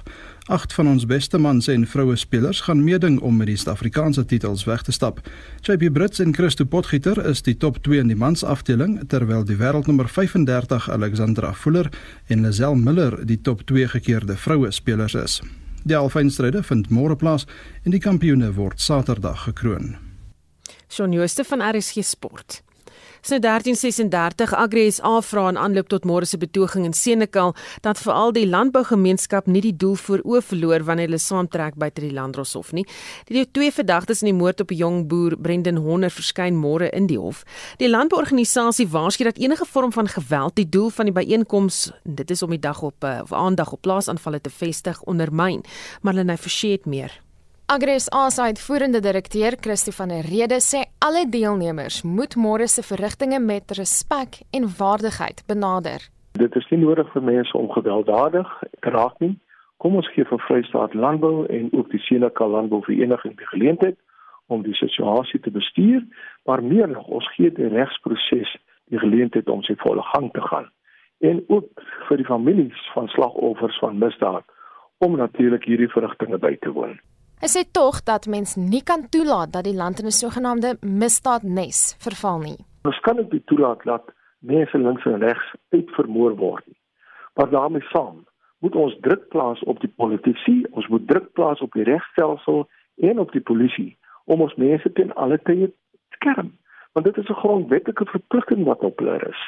[0.50, 4.66] Agt van ons beste mans en vroue spelers gaan meeding om met die Suid-Afrikaanse titels
[4.66, 5.22] weg te stap.
[5.62, 10.10] JP Brits en Christo Potgieter is die top 2 in die mansafdeling terwyl die wêreldnommer
[10.10, 11.92] 35 Alexandra Fuller
[12.28, 15.44] en Lazelle Miller die top 2 gekeerde vroue spelers is.
[15.86, 17.44] Die alfynstryde vind môre plaas
[17.86, 19.92] en die kampioene word Saterdag gekroon.
[20.90, 22.64] Shaun Jooste van RSG Sport.
[23.26, 28.36] Sy 1336 Agri SA vra in aanloop tot môre se betoging in Senekal dat veral
[28.36, 32.86] die landbougemeenskap nie die doel voor oë verloor wanneer hulle saamtrek buite die landdroshof nie.
[33.26, 37.08] Die twee verdagtes in die moord op 'n jong boer, Brendan Honder, verskyn môre in
[37.08, 37.44] die hof.
[37.80, 42.44] Die landbouorganisasie waarsku dat enige vorm van geweld die doel van die byeenkoms, dit is
[42.44, 45.64] om die dag op eh, of aandag op plaasaanvalle te vestig, ondermyn.
[46.04, 47.25] Hulle nou verseet meer.
[47.68, 53.40] Agres ASA uitvoerende direkteur Christo van der Rede sê alle deelnemers moet môre se verrigtinge
[53.40, 56.00] met respek en waardigheid benader.
[56.38, 58.52] Dit is nie nodig vir mense om gewelddadig
[58.86, 59.34] te raak nie.
[59.82, 63.98] Kom ons gee vir Vrystaat Landbou en ook die Senekal Landbou Vereniging die geleentheid
[64.46, 66.06] om die situasie te bestuur,
[66.46, 68.54] maar meer nog, ons gee die regsproses
[68.94, 70.70] die geleentheid om sy volle gang te gaan.
[71.20, 74.44] en ook vir die families van slagoffers van misdaad
[74.98, 77.00] om natuurlik hierdie verrigtinge by te woon.
[77.46, 80.70] Hy sê tog dat mens nie kan toelaat dat die land in 'n sogenaamde
[81.02, 82.60] misdaadnes verval nie.
[82.90, 84.06] Ons kan nie toelaat dat
[84.40, 86.80] mense links en regs uitvermoor word nie.
[87.36, 88.26] Maar daarmee saam
[88.60, 93.20] moet ons druk plaas op die politici, ons moet druk plaas op die regstelsel en
[93.20, 95.72] op die polisie om ons mense teen alle tye
[96.10, 96.52] skerm.
[96.94, 99.42] Want dit is 'n grondwetlike verpligting wat op hulle is.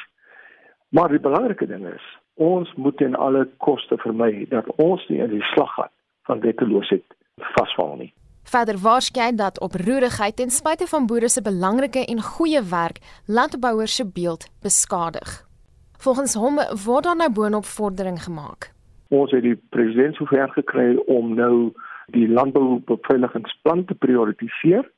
[0.88, 5.30] Maar die belangrike ding is, ons moet teen alle koste vermy dat ons nie in
[5.30, 7.17] die slaggat van wetteloosheid
[7.54, 8.12] vasval nie.
[8.48, 14.06] Verder waarskyn dat oproerigheid ten spyte van boere se belangrike en goeie werk landbouers se
[14.14, 15.44] beeld beskadig.
[15.98, 18.72] Volgens hom word daar nou boonop vordering gemaak.
[19.08, 21.72] Ons het die president sover gekry om nou
[22.06, 24.90] die landboubeveiligingsplan te prioritiseer.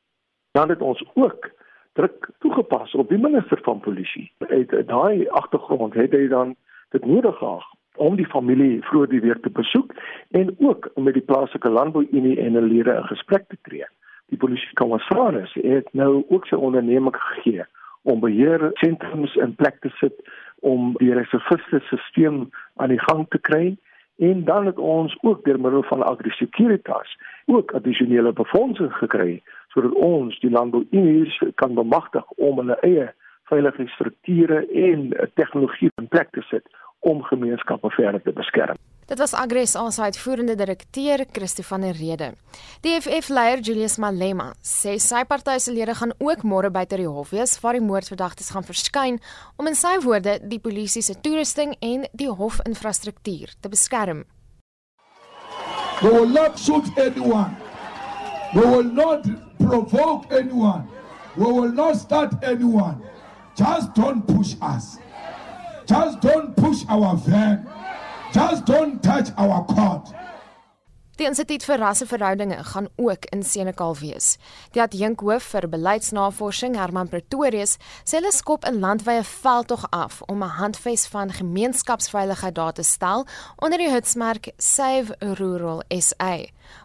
[0.51, 1.49] Dan het ons ook
[1.93, 4.31] druk toegepas op die minister van polisie.
[4.47, 6.55] Uit daai agtergrond het hy dan
[6.89, 9.93] dit nodig gehad om die familie vroeër die week te besoek
[10.37, 13.85] en ook om met die plaaslike landbouunie en hulle lede in gesprek te tree.
[14.31, 17.65] Die polisiekommissaris het nou ook sy onderneming gegee
[18.03, 20.15] om beheer sentrums in plek te sit
[20.59, 23.77] om die reserviste stelsel aan die gang te kry
[24.21, 29.41] en dan het ons ook deur middel van AgriSecuritas ook addisionele befondsing gekry
[29.73, 33.09] sodat ons die landbouunies kan bemagtig om hulle eie
[33.51, 36.67] veiligheidsstrukture en tegnologie in plek te sit
[37.01, 38.77] om gemeenskappe verder te beskerm.
[39.11, 42.29] Dit was Agres as uitvoerende direkteur Christo van der Rede.
[42.81, 47.01] Die FF leier Julius Malema sê sy party se lede gaan ook môre by ter
[47.03, 49.19] die hof wees waar die moordverdagtes gaan verskyn
[49.57, 54.23] om in sy woorde die polisie se toerusting en die hofinfrastruktuur te beskerm.
[56.01, 57.57] We will not shoot anyone.
[58.55, 59.27] We will not
[59.59, 60.87] provoke anyone.
[61.35, 62.97] We will not start anyone.
[63.55, 64.97] Just don't push us.
[65.91, 67.67] Just don't push our van.
[68.31, 70.07] Just don't touch our court.
[71.19, 74.37] Die Instituut vir Rasseverhoudinge gaan ook in Senekal wees.
[74.71, 77.75] Die adjunkhoof vir beleidsnavorsing, Herman Pretorius,
[78.07, 83.27] sê hulle skop 'n landwyse veldtog af om 'n handves van gemeenskapsveiligheid daar te stel
[83.57, 86.37] onder die hitsmerk Save Rural SA.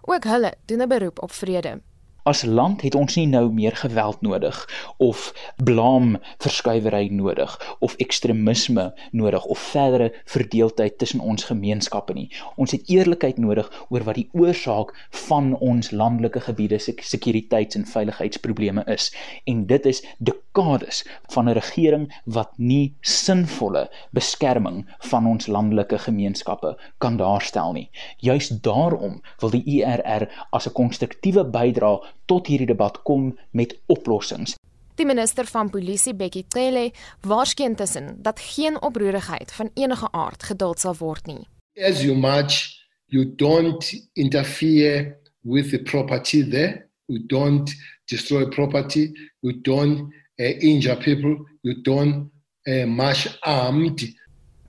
[0.02, 1.80] Ook hulle doen 'n beroep op vrede
[2.26, 4.56] as land het ons nie nou meer geweld nodig
[4.98, 5.28] of
[5.62, 12.26] blame verskuiwery nodig of ekstremisme nodig of verdere verdeeldheid tussen ons gemeenskappe nie.
[12.56, 14.90] Ons het eerlikheid nodig oor wat die oorsaak
[15.28, 19.12] van ons landelike gebiede se sekuriteits- en veiligheidsprobleme is
[19.44, 26.76] en dit is dekades van 'n regering wat nie sinvolle beskerming van ons landelike gemeenskappe
[26.98, 27.90] kan daarstel nie.
[28.18, 34.56] Juist daarom wil die IRR as 'n konstruktiewe bydrae tot hierdie debat kom met oplossings.
[34.96, 40.80] Die minister van polisie Bekkie Cele waarskyn tussen dat geen oproerigheid van enige aard geduld
[40.80, 41.44] sal word nie.
[41.76, 46.88] As you march, you don't interfere with the property there.
[47.06, 49.12] You don't destroy property.
[49.40, 51.46] You don't uh, injure people.
[51.60, 52.30] You don't
[52.66, 54.00] uh, march armed.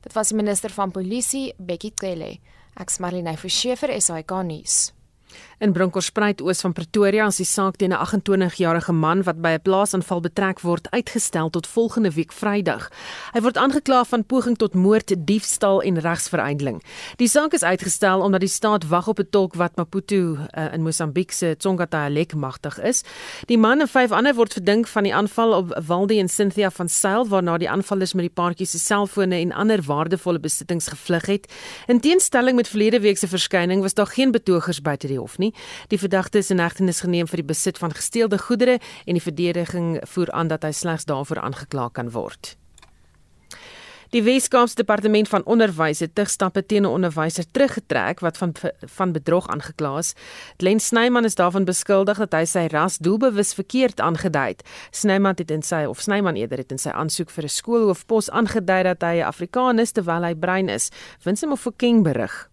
[0.01, 2.37] Dit was die minister van polisie Bekkie Cele.
[2.77, 4.91] Ek's Marlene Forsiefer, SAK nuus.
[5.57, 9.61] In Bronkhorstspruit oos van Pretoria is die saak teen 'n 28-jarige man wat by 'n
[9.61, 12.91] plaasaanval betrek word uitgestel tot volgende week Vrydag.
[13.33, 16.83] Hy word aangekla van poging tot moord, diefstal en regsveruideling.
[17.15, 20.83] Die saak is uitgestel omdat die staat wag op 'n tolk wat Maputo uh, in
[20.83, 23.03] Mosambiek se Tsonga dialek magtig is.
[23.47, 26.89] Die man en vyf ander word verdink van die aanval op Waldi en Cynthia van
[26.89, 31.53] Sail waarna die aanvallers met die paartjies se selfone en ander waardevolle besittings gevlug het.
[31.87, 35.46] In teenstelling met verlede week se verskyning was daar geen betogers buite die hof nie.
[35.87, 39.99] Die verdagte is in hegtenis geneem vir die besit van gesteelde goedere en die verdediging
[40.03, 42.57] voer aan dat hy slegs daarvoor aangekla kan word.
[44.15, 48.51] Die Weskaapse Departement van Onderwys het terugstappe teen 'n onderwyser teruggetrek wat van
[48.85, 50.13] van bedrog aangekla is.
[50.57, 54.63] Glen Snyman is daarvan beskuldig dat hy sy ras doelbewus verkeerd aangedui het.
[54.91, 58.83] Snyman het in sy of Snyman eerder het in sy aansoek vir 'n skoolhoofpos aangedui
[58.83, 60.89] dat hy 'n Afrikaner is terwyl hy bruin is.
[61.23, 62.49] Winsem of King berig.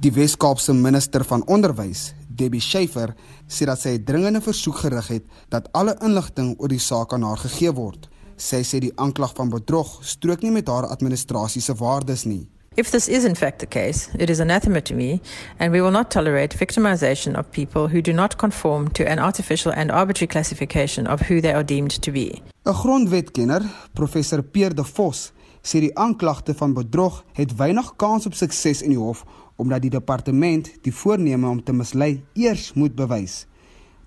[0.00, 3.14] Die Weskaapse minister van Onderwys, Debbie Schiefer,
[3.48, 7.22] sê dat sy 'n dringende versoek gerig het dat alle inligting oor die saak aan
[7.22, 8.08] haar gegee word.
[8.36, 12.48] Sy sê die aanklag van bedrog strook nie met haar administrasie se waardes nie.
[12.74, 15.20] If this is in fact the case, it is anathema to me,
[15.58, 19.72] and we will not tolerate victimization of people who do not conform to an artificial
[19.72, 22.42] and arbitrary classification of who they are deemed to be.
[22.64, 28.34] 'n Grondwetkenner, professor Pierre De Vos, sê die aanklagte van bedrog het weinig kans op
[28.34, 29.24] sukses in die hof
[29.56, 33.46] omdat die departement die voorneme om te mislei eers moet bewys.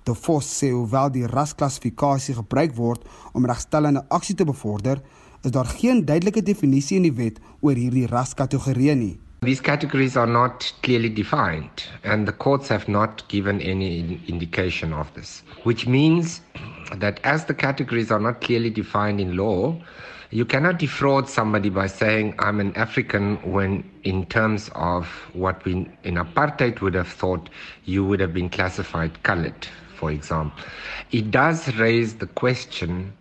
[0.05, 5.01] De Vos sê hoewel die rasklassifikasie gebruik word om regstellende aksie te bevorder,
[5.41, 9.15] is daar geen duidelike definisie in die wet oor hierdie raskategorieë nie.
[9.45, 15.11] These categories are not clearly defined, and the courts have not given any indication of
[15.13, 16.41] this, which means
[16.99, 19.75] that as the categories are not clearly defined in law,
[20.31, 25.87] you cannot defraud somebody by saying, I'm an African, when in terms of what we
[26.03, 27.49] in apartheid would have thought,
[27.85, 30.63] you would have been classified colored, for example.
[31.11, 33.13] It does raise the question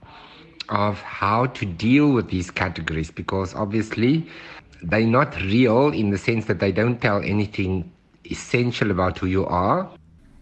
[0.69, 4.27] of how to deal with these categories because obviously
[4.83, 7.91] they're not real in the sense that they don't tell anything
[8.31, 9.89] essential about who you are.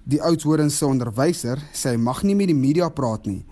[0.04, 3.44] Die oudhoornse onderwyser sê hy mag nie met die media praat nie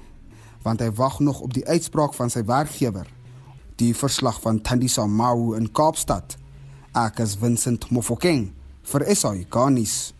[0.62, 3.08] want hy wag nog op die uitspraak van sy werkgewer.
[3.80, 6.36] Die verslag van Thandisa Mau in Kaapstad.
[6.92, 8.50] Ek is Vincent Mofokeng
[8.92, 10.12] vir SAI Garnis.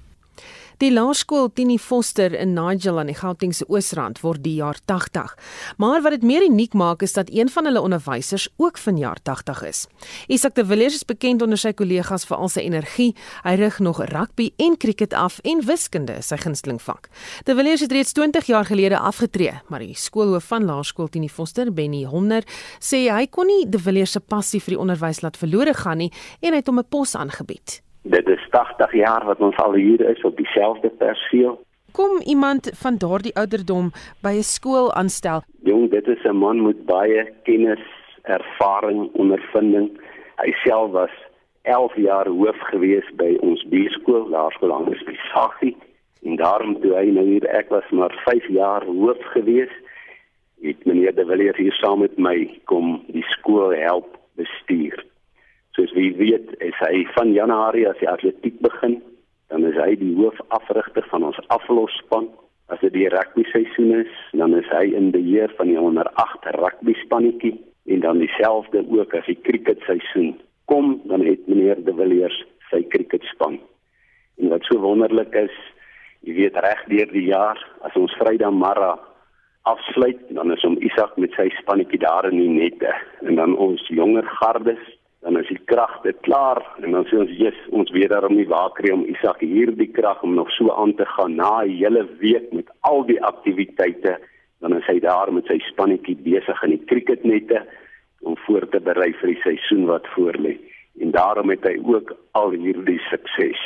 [0.80, 5.34] Die laerskool Tini Foster in Nigel aan die Gautengse Oosrand word die jaar 80.
[5.76, 9.20] Maar wat dit meer uniek maak is dat een van hulle onderwysers ook van jaar
[9.22, 9.82] 80 is.
[10.32, 13.10] Isak de Villiers is bekend onder sy kollegas vir al sy energie.
[13.44, 17.10] Hy rig nog rugby en cricket af en wiskunde is sy gunsteling vak.
[17.44, 21.68] De Villiers het reeds 20 jaar gelede afgetree, maar die skoolhoof van laerskool Tini Foster,
[21.68, 22.48] Benny Homner,
[22.80, 26.10] sê hy kon nie de Villiers se passie vir die onderwys laat verlore gaan nie
[26.40, 27.82] en hy het hom 'n pos aangebied.
[28.02, 31.60] Dit is 80 jaar wat ons al hier is op dieselfde perseel.
[31.92, 33.90] Kom iemand van daardie ouderdom
[34.22, 35.42] by 'n skool aanstel?
[35.62, 37.84] Jong, dit is 'n man met baie kennis,
[38.22, 40.00] ervaring, ondervinding.
[40.36, 41.10] Hy self was
[41.62, 45.76] 11 jaar hoof gewees by ons B-skool, Laerskool Anders Bisagie.
[46.22, 49.72] En daarom toe hy nou hier ek was maar 5 jaar hoof gewees.
[50.60, 55.04] Het meneer De Villiers hier saam met my kom die skool help bestuur.
[55.78, 58.98] Soos wie weet, is hy van Januarie as die atletiek begin,
[59.54, 62.26] dan is hy die hoofafrigter van ons aflosspan.
[62.70, 66.50] As dit die rugby seisoen is, dan is hy in beheer van die onder 8
[66.58, 67.56] rugby spannetjie
[67.90, 70.36] en dan dieselfde ook as die cricket seisoen
[70.70, 72.36] kom, dan het meneer De Villiers
[72.70, 73.58] sy cricketspan.
[74.38, 75.54] En wat so wonderlik is,
[76.26, 78.92] jy weet reg deur die jaar as ons Vrydag Mara
[79.70, 82.94] afsluit, dan is hom Isak met sy spannetjie daar in die nette
[83.26, 84.82] en dan ons jonger gardes
[85.20, 88.72] dan is die kragte klaar en dan sê ons yes, ons weet daarom nie waar
[88.76, 92.52] kry om Isak hierdie krag om nog so aan te gaan na 'n hele week
[92.52, 94.18] met al die aktiwiteite
[94.60, 97.64] dan is hy daar met sy spannetjie besig in die cricketnette
[98.20, 100.58] om voor te berei vir die seisoen wat voorlê.
[101.00, 103.60] En daarom het hy ook al hierdie sukses.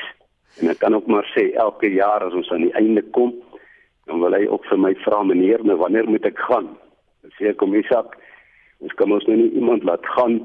[0.62, 3.34] En ek kan ook maar sê elke jaar as ons aan die einde kom
[4.06, 6.68] dan wil hy ook vir my vra meneer nou wanneer moet ek gaan?
[7.40, 8.14] Sê kom Isak
[8.84, 10.42] ons kan ons nou nie iemand laat gaan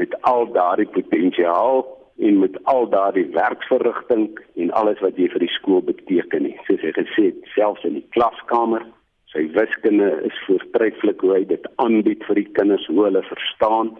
[0.00, 1.84] met al daardie potensiaal
[2.20, 4.28] en met al daardie werksverrigting
[4.62, 6.56] en alles wat jy vir die skool beteken nie.
[6.68, 8.84] Soos hy gesê het, selfs in die klaskamer,
[9.32, 13.94] sy wiskunde is voortreffelik hoe hy dit aanbied vir die kinders hoe hulle verstaan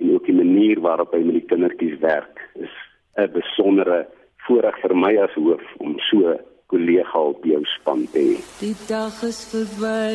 [0.00, 2.42] en ook die manier waarop hy met die kindertjies werk.
[2.60, 2.74] Is
[3.16, 4.06] 'n besondere
[4.46, 6.36] voorreg vir my as hoof om so
[6.72, 8.36] kollega op jou span te hê.
[8.60, 10.12] Die dag is verby,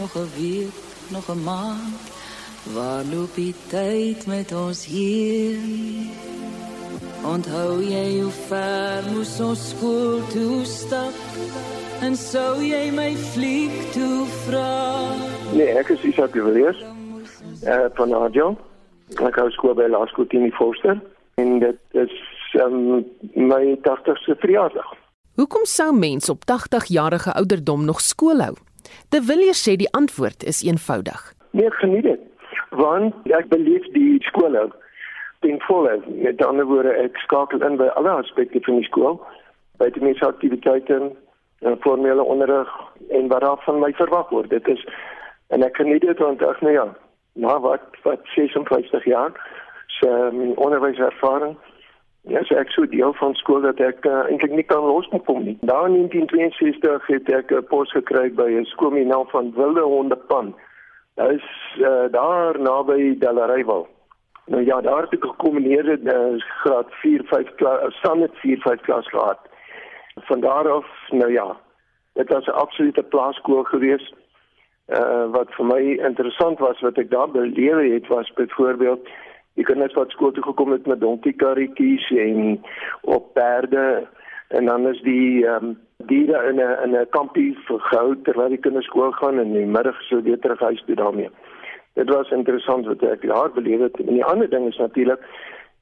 [0.00, 0.78] nog 'n week,
[1.14, 2.27] nog 'n maand.
[2.74, 5.56] Waar loop die tyd met ons hier?
[7.24, 11.16] Onthou jy hoe ver moes ons skool toe stap?
[12.04, 14.68] En sou jy my fliek toe vra?
[15.54, 16.84] Nee, ek is Isak de Villiers.
[17.64, 18.52] Eh van Adjo.
[19.16, 21.00] Ek hou skool by Laerskool Tini Forster
[21.40, 22.14] en dit is
[22.60, 23.00] um,
[23.32, 24.92] my 80ste verjaardag.
[25.40, 28.54] Hoekom sou mens op 80 jarige ouderdom nog skool hou?
[29.08, 31.32] De Villiers sê die antwoord is eenvoudig.
[31.56, 32.28] Nee, geniet dit
[32.70, 34.68] want ek beleef die skole
[35.40, 36.00] ten volle.
[36.06, 39.20] Met ander woorde, ek skakel in by alle aspekte van die skool,
[39.78, 41.12] by die meeste aktiwiteite
[41.66, 42.70] en formele onderrig
[43.10, 44.50] en wat daar van my verwag word.
[44.50, 44.84] Dit is
[45.48, 46.86] en ek geniet dit want ek nou ja,
[47.38, 49.32] na wat wat 56 jaar
[49.98, 51.56] se um, onderwyservaring
[52.28, 55.54] Ja, so ek sou deel van skool dat ek uh, eintlik nie kan loskom nie.
[55.64, 59.80] Daar in 1962 het ek 'n pos gekry by 'n skool met naam van Wilde
[59.80, 60.52] Hondepan
[61.18, 63.88] Is uh, daar naby Delareyval.
[64.46, 69.08] Nou ja, daar het ek gekombineerde uh, graad 4, 5 klas, standaard 4, 5 klas
[69.08, 69.38] gehad.
[70.14, 71.56] Van daar af, nou ja,
[72.12, 74.14] dit was 'n absolute plaaskool geweest.
[74.86, 79.08] Uh wat vir my interessant was wat ek daar beleef het was byvoorbeeld
[79.54, 82.62] die kinders wat skool toe gekom het met donkiekarretjies en
[83.00, 84.06] op perde
[84.48, 88.64] en dan is die ehm um, diere in 'n in 'n kampie gehou terwyl die
[88.64, 91.30] kinders skool gaan en in die middag sou weer terug huis toe daarmee.
[91.94, 94.00] Dit was interessant wat ek daar beleef het.
[94.00, 95.20] En die ander ding is natuurlik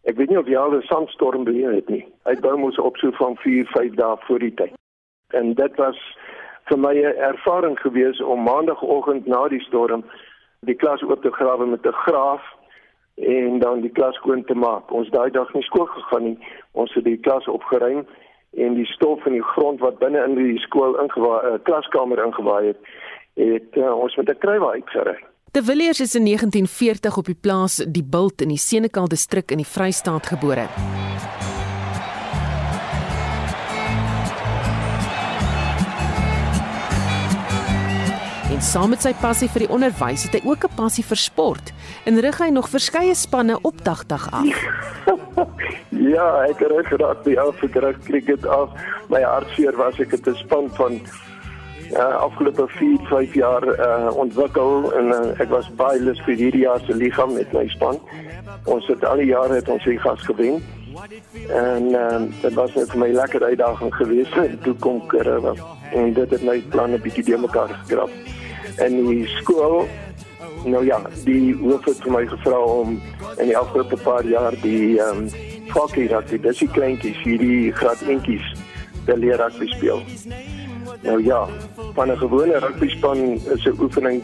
[0.05, 2.07] ek weet nie of jy al 'n sandstorm beleef het nie.
[2.25, 4.73] Hy bou mos op so van 4, 5 dae voor die tyd.
[5.31, 5.99] En dit was
[6.65, 10.05] vir my 'n ervaring gewees om maandagooggend na die storm
[10.61, 12.43] die klas oop te grawe met 'n graaf
[13.15, 14.91] en dan die klas skoon te maak.
[14.91, 16.39] Ons daai dag nie skool gegaan nie.
[16.73, 18.07] Ons het die klas opgeruim
[18.57, 22.67] en die stof in die grond wat binne in die skool ingewaai, uh, klaskamer ingewaai
[22.67, 22.93] het,
[23.35, 25.19] het uh, ons met 'n kruiwa uitgery.
[25.53, 29.57] De Villiers is in 1940 op die plaas Die Bult in die Senekal distrik in
[29.57, 30.69] die Vrystaat gebore.
[38.57, 41.73] En saam met sy passie vir die onderwys het hy ook 'n passie vir sport
[42.09, 44.61] en rig hy nog verskeie spanne op dagdag af.
[46.15, 48.71] ja, ek het reg geraak by af vir cricket af.
[49.13, 51.01] My hartseer was ek het 'n span van
[51.91, 56.65] ja, afgelope 4, 5 jaar uh, ontwikkel en uh, ek was baie lus vir hierdie
[56.65, 58.01] jaar se liga met my span.
[58.65, 60.65] Ons het al die jare het ons hier gas gewen.
[61.53, 64.33] En um, dit was net vir my lekker uitdaging geweest
[64.65, 65.55] toe kom Karoo
[65.93, 68.36] en dit het my planne bietjie deurmekaar geskraap
[68.79, 69.87] in die skool.
[70.65, 73.01] Nou ja, die hoof het vir my gevra om
[73.39, 75.29] in die afgelope paar jaar die ehm um,
[75.75, 78.45] hockey rugby, dis die kleintjies hierdie graad eentjies
[79.07, 80.01] te leer rugby speel.
[81.03, 81.47] Nou ja,
[81.95, 83.19] van 'n gewone rugby span
[83.55, 84.23] is 'n oefening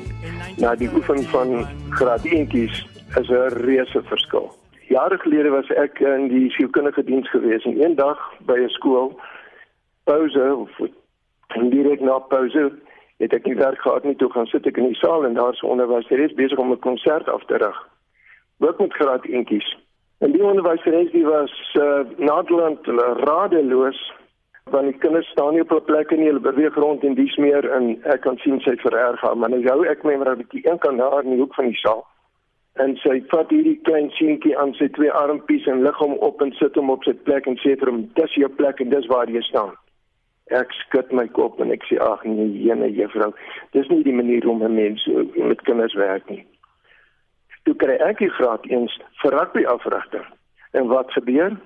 [0.57, 2.87] na die oefening van graad eentjies
[3.21, 4.53] is 'n reuse verskil.
[4.89, 9.21] Jare gelede was ek in die sielkundige diens gewees en eendag by 'n skool
[10.05, 10.71] pouse of
[11.71, 12.73] direk na pouse
[13.23, 15.63] het ek nie werk gehad nie toe gaan sit ek in die saal en daar's
[15.75, 17.79] onderwyseres besig om 'n konsert af te rig.
[18.59, 19.69] Ook met graad eentjies.
[20.19, 22.87] En die onderwyseres die was uh, nadeland
[23.27, 24.01] radeloos
[24.71, 27.71] want die kinders staan nie op 'n plek nie, hulle beweeg rond en dis meer
[27.71, 30.67] en ek kan sien sy vererg haar, maar nou jou ek my maar 'n bietjie
[30.71, 32.07] een kan daar in die hoek van die saal.
[32.75, 36.53] En sy vat hierdie klein seentjie aan sy twee armpies en lig hom op en
[36.53, 39.29] sit hom op sy plek en sê vir hom dis jou plek en dis waar
[39.31, 39.75] jy staan
[40.51, 43.33] ek skud my kop en ek sê ag nee jene juffrou
[43.73, 46.47] dis nie die manier om 'n mens met kinders werk nie.
[47.65, 50.27] Toe kry ek die graad eens vir rugby afrigter.
[50.73, 51.57] En wat gebeur?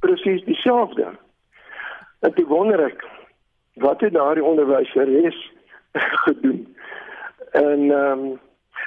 [0.00, 1.16] Presies dieselfde.
[2.20, 3.04] En toe wonder ek
[3.74, 5.52] wat het daardie onderwyser is
[6.24, 6.76] gedoen?
[7.52, 8.40] En ehm um,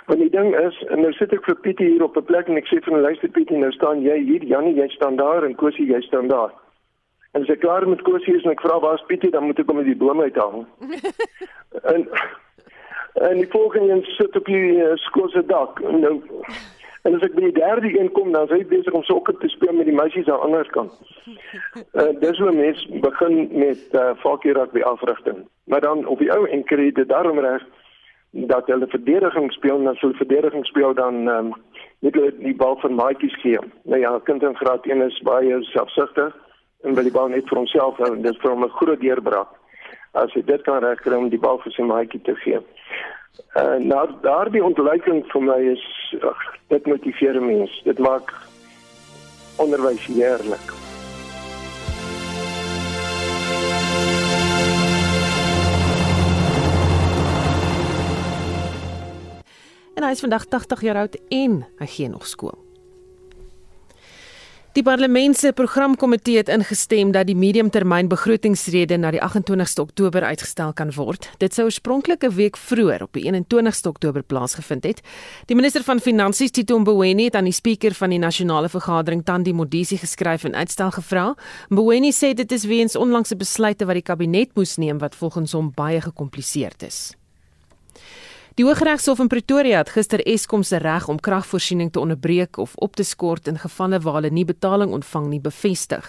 [0.08, 2.58] Want die ding is, en nou sit ek vir Pietie hier op 'n plek en
[2.58, 5.56] ek sê vir hom luister Pietie, nou staan jy hier, Jannie, jy staan daar en
[5.56, 6.54] Kosie, jy staan daar.
[7.32, 9.60] En as ek klaar met Kosie is en ek vra waar is Pietie, dan moet
[9.60, 10.66] ek hom uit die boom uithaal.
[11.94, 12.08] en
[13.18, 15.80] en die volgende een sit op die uh, skool se dak.
[15.80, 16.22] En nou
[17.02, 19.50] en as ek by die derde een kom, dan is hy besig om sokker te
[19.50, 20.94] speel met die meisies aan die ander kant.
[21.96, 25.46] Uh, dis hoe mens begin met uh, eh, vakkie rugby afrigting.
[25.72, 27.64] Maar dan op die ou en kry dit daarom reg
[28.52, 31.54] dat hulle verdediging speel en as hulle verdediging speel dan ehm um,
[32.06, 33.58] net hulle die bal van maatjies gee.
[33.90, 36.36] Nou ja, kind in graad 1 is baie selfsugtig
[36.84, 39.52] en wil die bal net vir homself hou en dit vir hom 'n groot deurbraak.
[40.14, 42.60] As hy dit kan regkry om die bal vir sy maatjie te gee.
[43.56, 45.84] Uh, nou daardie ontluiking vir my is
[46.22, 47.84] ach, dit motiveer mense.
[47.84, 48.34] Dit maak
[49.58, 50.74] onderwys heerlik.
[59.98, 62.67] En hy is vandag 80 jaar oud en hy gee nog skool.
[64.78, 70.92] Die parlement se programkomitee het ingestem dat die mediumtermynbegrotingsrede na die 28ste Oktober uitgestel kan
[70.94, 71.26] word.
[71.42, 75.02] Dit sou oorspronklik 'n week vroeër op die 21ste Oktober plaasgevind het.
[75.46, 79.54] Die minister van Finansies, Tito Mboweni, het aan die spreker van die nasionale vergadering, Tandi
[79.54, 81.36] Modisi, geskryf en uitstel gevra.
[81.70, 85.72] Mboweni sê dit is weens onlangse besluite wat die kabinet moes neem wat volgens hom
[85.76, 87.17] baie gekompliseerd is.
[88.58, 92.96] Die Hooggeregshof in Pretoria het gister Eskom se reg om kragvoorsiening te onderbreek of op
[92.98, 96.08] te skort in gevalle waar hulle nie betaling ontvang nie bevestig.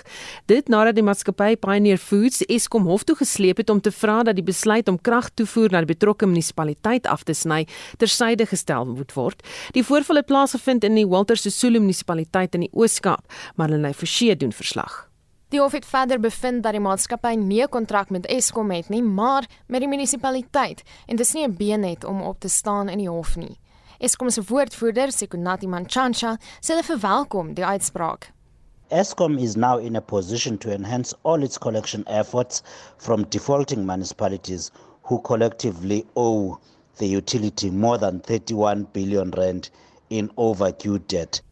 [0.49, 4.41] Dit nadat die maatskappy Pioneer Foods Eskom hof toe gesleep het om te vra dat
[4.41, 7.67] die besluit om kragtoevoer na die betrokke munisipaliteit af te sny
[8.01, 9.45] tersyde gestel moet word.
[9.77, 13.29] Die voorval het plaasgevind in die Walter Sisulu munisipaliteit in die Oos-Kaap,
[13.61, 15.08] maar hulle het verseë doen verslag.
[15.49, 19.03] Die hof het verder bevind dat die maatskappy nie 'n kontrak met Eskom het nie,
[19.03, 22.99] maar met die munisipaliteit en dis nie 'n been het om op te staan in
[22.99, 23.59] die hof nie.
[23.99, 28.33] Eskom se woordvoerder, Sekunati Manchansha, sê hulle verwelkom die uitspraak.
[28.89, 32.63] Eskom is now in a position to enhance all its collection efforts
[32.99, 34.71] from defaulting municipalities
[35.03, 36.59] who collectively owe
[36.97, 39.71] the utility more than 31 billion rand
[40.09, 41.43] in overdue debt.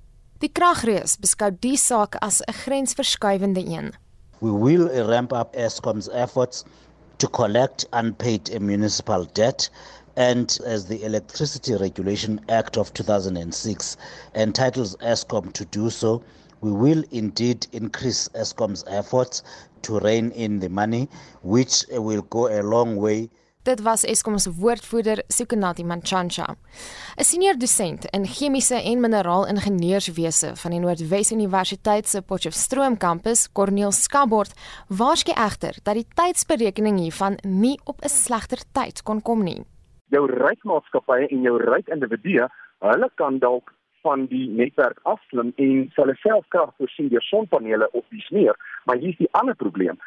[0.44, 3.94] Die kragreus beskou die saak as 'n grensverskuivende een.
[4.40, 6.62] We will ramp up Eskom's efforts
[7.16, 9.70] to collect unpaid municipal debt
[10.14, 13.96] and as the Electricity Regulation Act of 2006
[14.34, 16.22] entitles Eskom to do so,
[16.60, 19.42] we will indeed increase Eskom's efforts
[19.80, 21.08] to rein in the money
[21.42, 23.30] which will go a long way
[23.66, 26.46] Dit was Eskom se woordvoerder, Sukunati Manchancha.
[27.18, 33.92] 'n Senior dosent in chemiese en mineraalingenieurswese van die Noordwes Universiteit se Potchefstroom kampus, Corneel
[33.92, 34.52] Skabord,
[34.88, 39.64] waarsku egter dat die tydsberekening hiervan nie op 'n slegter tyd kon kom nie.
[40.14, 42.46] Jou ryk maatskappye en jou ryk individue,
[42.78, 48.04] hulle kan dalk van die netwerk afslim en hulle self krag voorsien deur sonpanele op
[48.10, 48.54] die sneeu,
[48.84, 49.98] maar hier is die ander probleem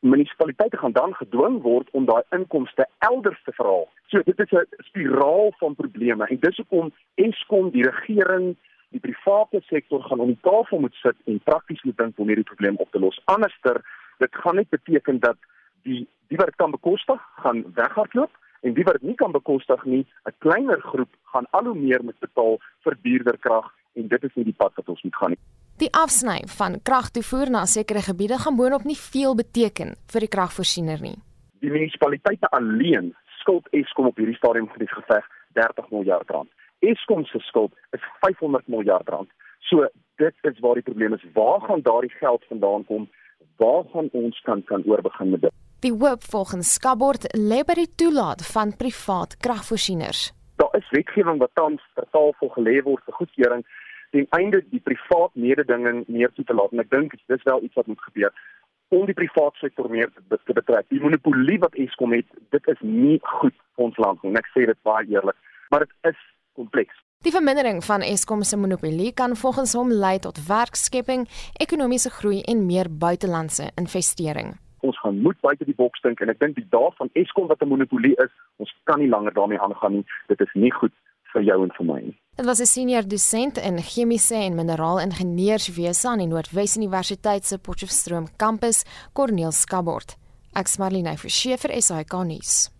[0.00, 3.88] munisipaliteite gaan dan gedwing word om daai inkomste elders te verhaal.
[4.06, 8.56] So dit is 'n spiraal van probleme en dis hoekom Eskom, die regering,
[8.90, 12.50] die private sektor gaan om die tafel moet sit en prakties moet dink om hierdie
[12.50, 13.20] probleem op te los.
[13.24, 13.82] Anderster,
[14.18, 15.36] dit gaan net beteken dat
[15.82, 18.30] die die wat kan bekostig, gaan weghardloop
[18.60, 22.18] en die wat nie kan bekostig nie, 'n kleiner groep gaan al hoe meer moet
[22.18, 25.42] betaal vir duurder krag en dit is nie die pad wat ons moet gaan nie.
[25.78, 30.98] Die afsny van kragtoevoer na sekere gebiede gaan boonop nie veel beteken vir die kragvoorsiener
[30.98, 31.14] nie.
[31.62, 36.50] Die munisipaliteite alleen skuld Eskom op hierdie stadium vir die geveg 30 miljard rand.
[36.82, 39.30] Eskom se skuld is 500 miljard rand.
[39.70, 39.86] So
[40.18, 41.30] dit is waar die probleem is.
[41.38, 43.06] Waar gaan daardie geld vandaan kom?
[43.62, 45.54] Waar gaan ons kan kan oorbegin met dit?
[45.86, 50.32] Die hoop volgens Skabord lê by die toelaat van privaat kragvoorsieners.
[50.58, 53.62] Daar is wetgewing wat tans ter tafel gelê word vir goedkeuring
[54.10, 57.74] ten einde die privaat mededinging meer toe te laat en ek dink dis wel iets
[57.74, 58.32] wat moet gebeur
[58.88, 60.86] om die privaat sektor meer te, te betrek.
[60.88, 64.32] Die monopolie wat Eskom het, dit is nie goed vir ons land nie.
[64.40, 65.36] Ek sê dit baie eerlik,
[65.68, 66.22] maar dit is
[66.56, 66.96] kompleks.
[67.26, 71.26] Die vermindering van Eskom se monopolie kan volgens hom lei tot werkskepping,
[71.60, 74.54] ekonomiese groei en meer buitelandse investering.
[74.86, 77.60] Ons gaan moet buite die boks dink en ek dink die dae van Eskom wat
[77.62, 78.32] 'n monopolie is,
[78.62, 80.06] ons kan nie langer daarmee aangaan nie.
[80.28, 80.94] Dit is nie goed
[81.32, 82.16] vir jou en vir my nie.
[82.38, 88.28] Dit was 'n senior dosent in chemiese en mineraalingenieurswese aan die Noordwes Universiteit se Potchefstroom
[88.36, 88.82] kampus,
[89.12, 90.16] Corneel Skabord.
[90.52, 92.70] Ek smarline vir Scheffer SAK nuus.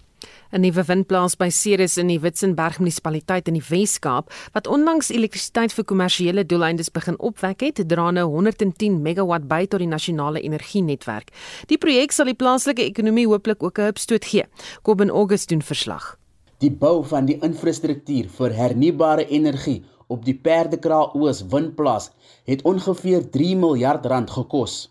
[0.53, 5.73] 'n Nuwe windplaas by Ceres in die Witzenberg munisipaliteit in die Wes-Kaap wat onlangs elektrisiteit
[5.73, 11.31] vir kommersiële doeleindes begin opwek het, dra nou 110 megawatt by tot die nasionale energienetwerk.
[11.67, 14.45] Die projek sal die plaaslike ekonomie hooplik ook 'n hupstoot gee.
[14.83, 16.17] Kobben August doen verslag.
[16.59, 22.11] Die bou van die infrastruktuur vir hernubare energie op die Perdekraal Oos windplaas
[22.51, 24.89] het ongeveer 3 miljard rand gekos.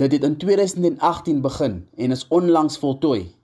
[0.00, 3.34] Dit het in 2018 begin en is onlangs voltooi.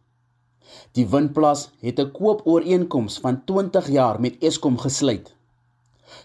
[0.96, 5.34] Die windplaas het 'n koopooreenkoms van 20 jaar met Eskom gesluit.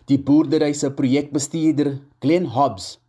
[0.05, 3.03] Die boerdery se projekbestuurder, Glenn Hobbs,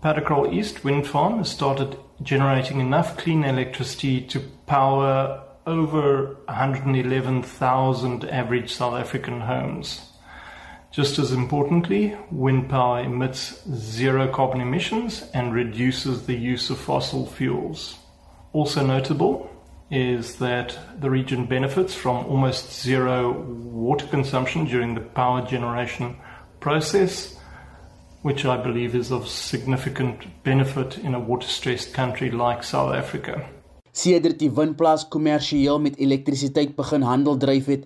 [0.00, 8.94] Perdekraal East Wind Farm started generating enough clean electricity to power over 111,000 average South
[8.94, 10.10] African homes.
[10.90, 17.26] Just as importantly, wind power emits zero carbon emissions and reduces the use of fossil
[17.26, 17.96] fuels.
[18.52, 19.48] Also notable
[19.90, 26.16] is that the region benefits from almost zero water consumption during the power generation
[26.58, 27.36] process,
[28.22, 33.48] which I believe is of significant benefit in a water stressed country like South Africa.
[34.00, 37.82] Sedert die windplaas kommersieel met elektrisiteit begin handel dryf het,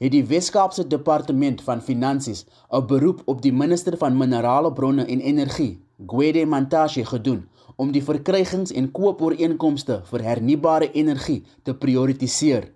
[0.00, 5.20] het die Wes-Kaapse Departement van Finansies 'n beroep op die minister van Minerale Bronne en
[5.20, 12.72] Energie, Gwede Mantashe, gedoen om die verkrygings- en koopooreenkomste vir hernubare energie te prioritiseer.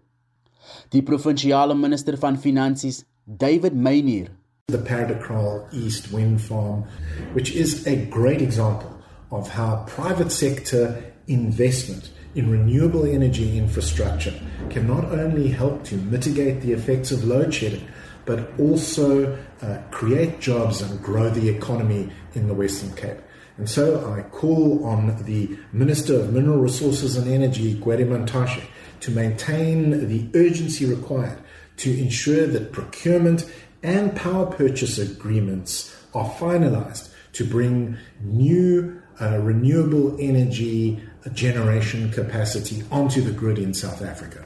[0.89, 4.29] Die provinsiale minister van Finansies, David Meyer,
[4.67, 6.85] the Paradocral East Wind Farm,
[7.33, 8.91] which is a great example
[9.29, 14.35] of how private sector investment in renewable energy infrastructure
[14.71, 17.87] can not only help to mitigate the effects of load shedding,
[18.25, 23.19] but also uh, create jobs and grow the economy in the Western Cape.
[23.59, 28.65] And so I call on the Minister of Mineral Resources and Energy, Gwede Montashe,
[29.01, 31.39] to maintain the urgency required
[31.79, 33.51] to ensure that procurement
[33.83, 43.23] and power purchase agreements are finalized to bring new uh, renewable energy generation capacity onto
[43.23, 44.45] the grid in South Africa.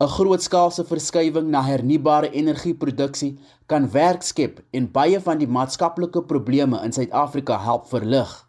[0.00, 6.80] 'n Grootskaalse verskywing na hernubare energieproduksie kan werk skep en baie van die maatskaplike probleme
[6.84, 8.48] in Suid-Afrika help verlig.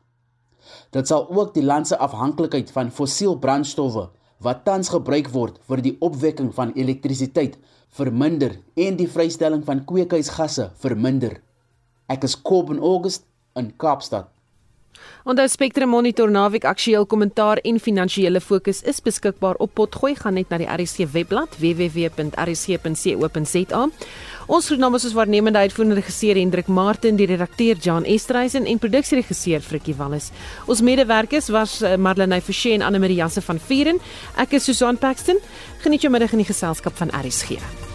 [0.91, 4.09] Dit sal ook die land se afhanklikheid van fossiel brandstowwe
[4.39, 7.57] wat tans gebruik word vir die opwekking van elektrisiteit
[7.91, 11.41] verminder en die vrystelling van kweekhuisgasse verminder.
[12.07, 13.28] Ek is Kobben August
[13.59, 14.32] in Kaapstad.
[15.24, 20.50] Onthou Spectrum Monitor naweek aktueel kommentaar en finansiële fokus is beskikbaar op Potgooi gaan net
[20.50, 22.32] na die RSC webblad www.rsc.co.za.
[24.52, 29.62] Ons groetnaam is ons waarnemende uitvoerende regisseur Hendrik Martin, die redakteur Jan Estreisen en produksieregisseur
[29.62, 30.32] Frikkie Wallis.
[30.66, 34.02] Ons medewerkers was eh, Marlene Forsie en Anne Marie Janse van Vieren.
[34.42, 35.38] Ek is Susan Paxton.
[35.86, 37.91] Geniet jou middag in die geselskap van RSG.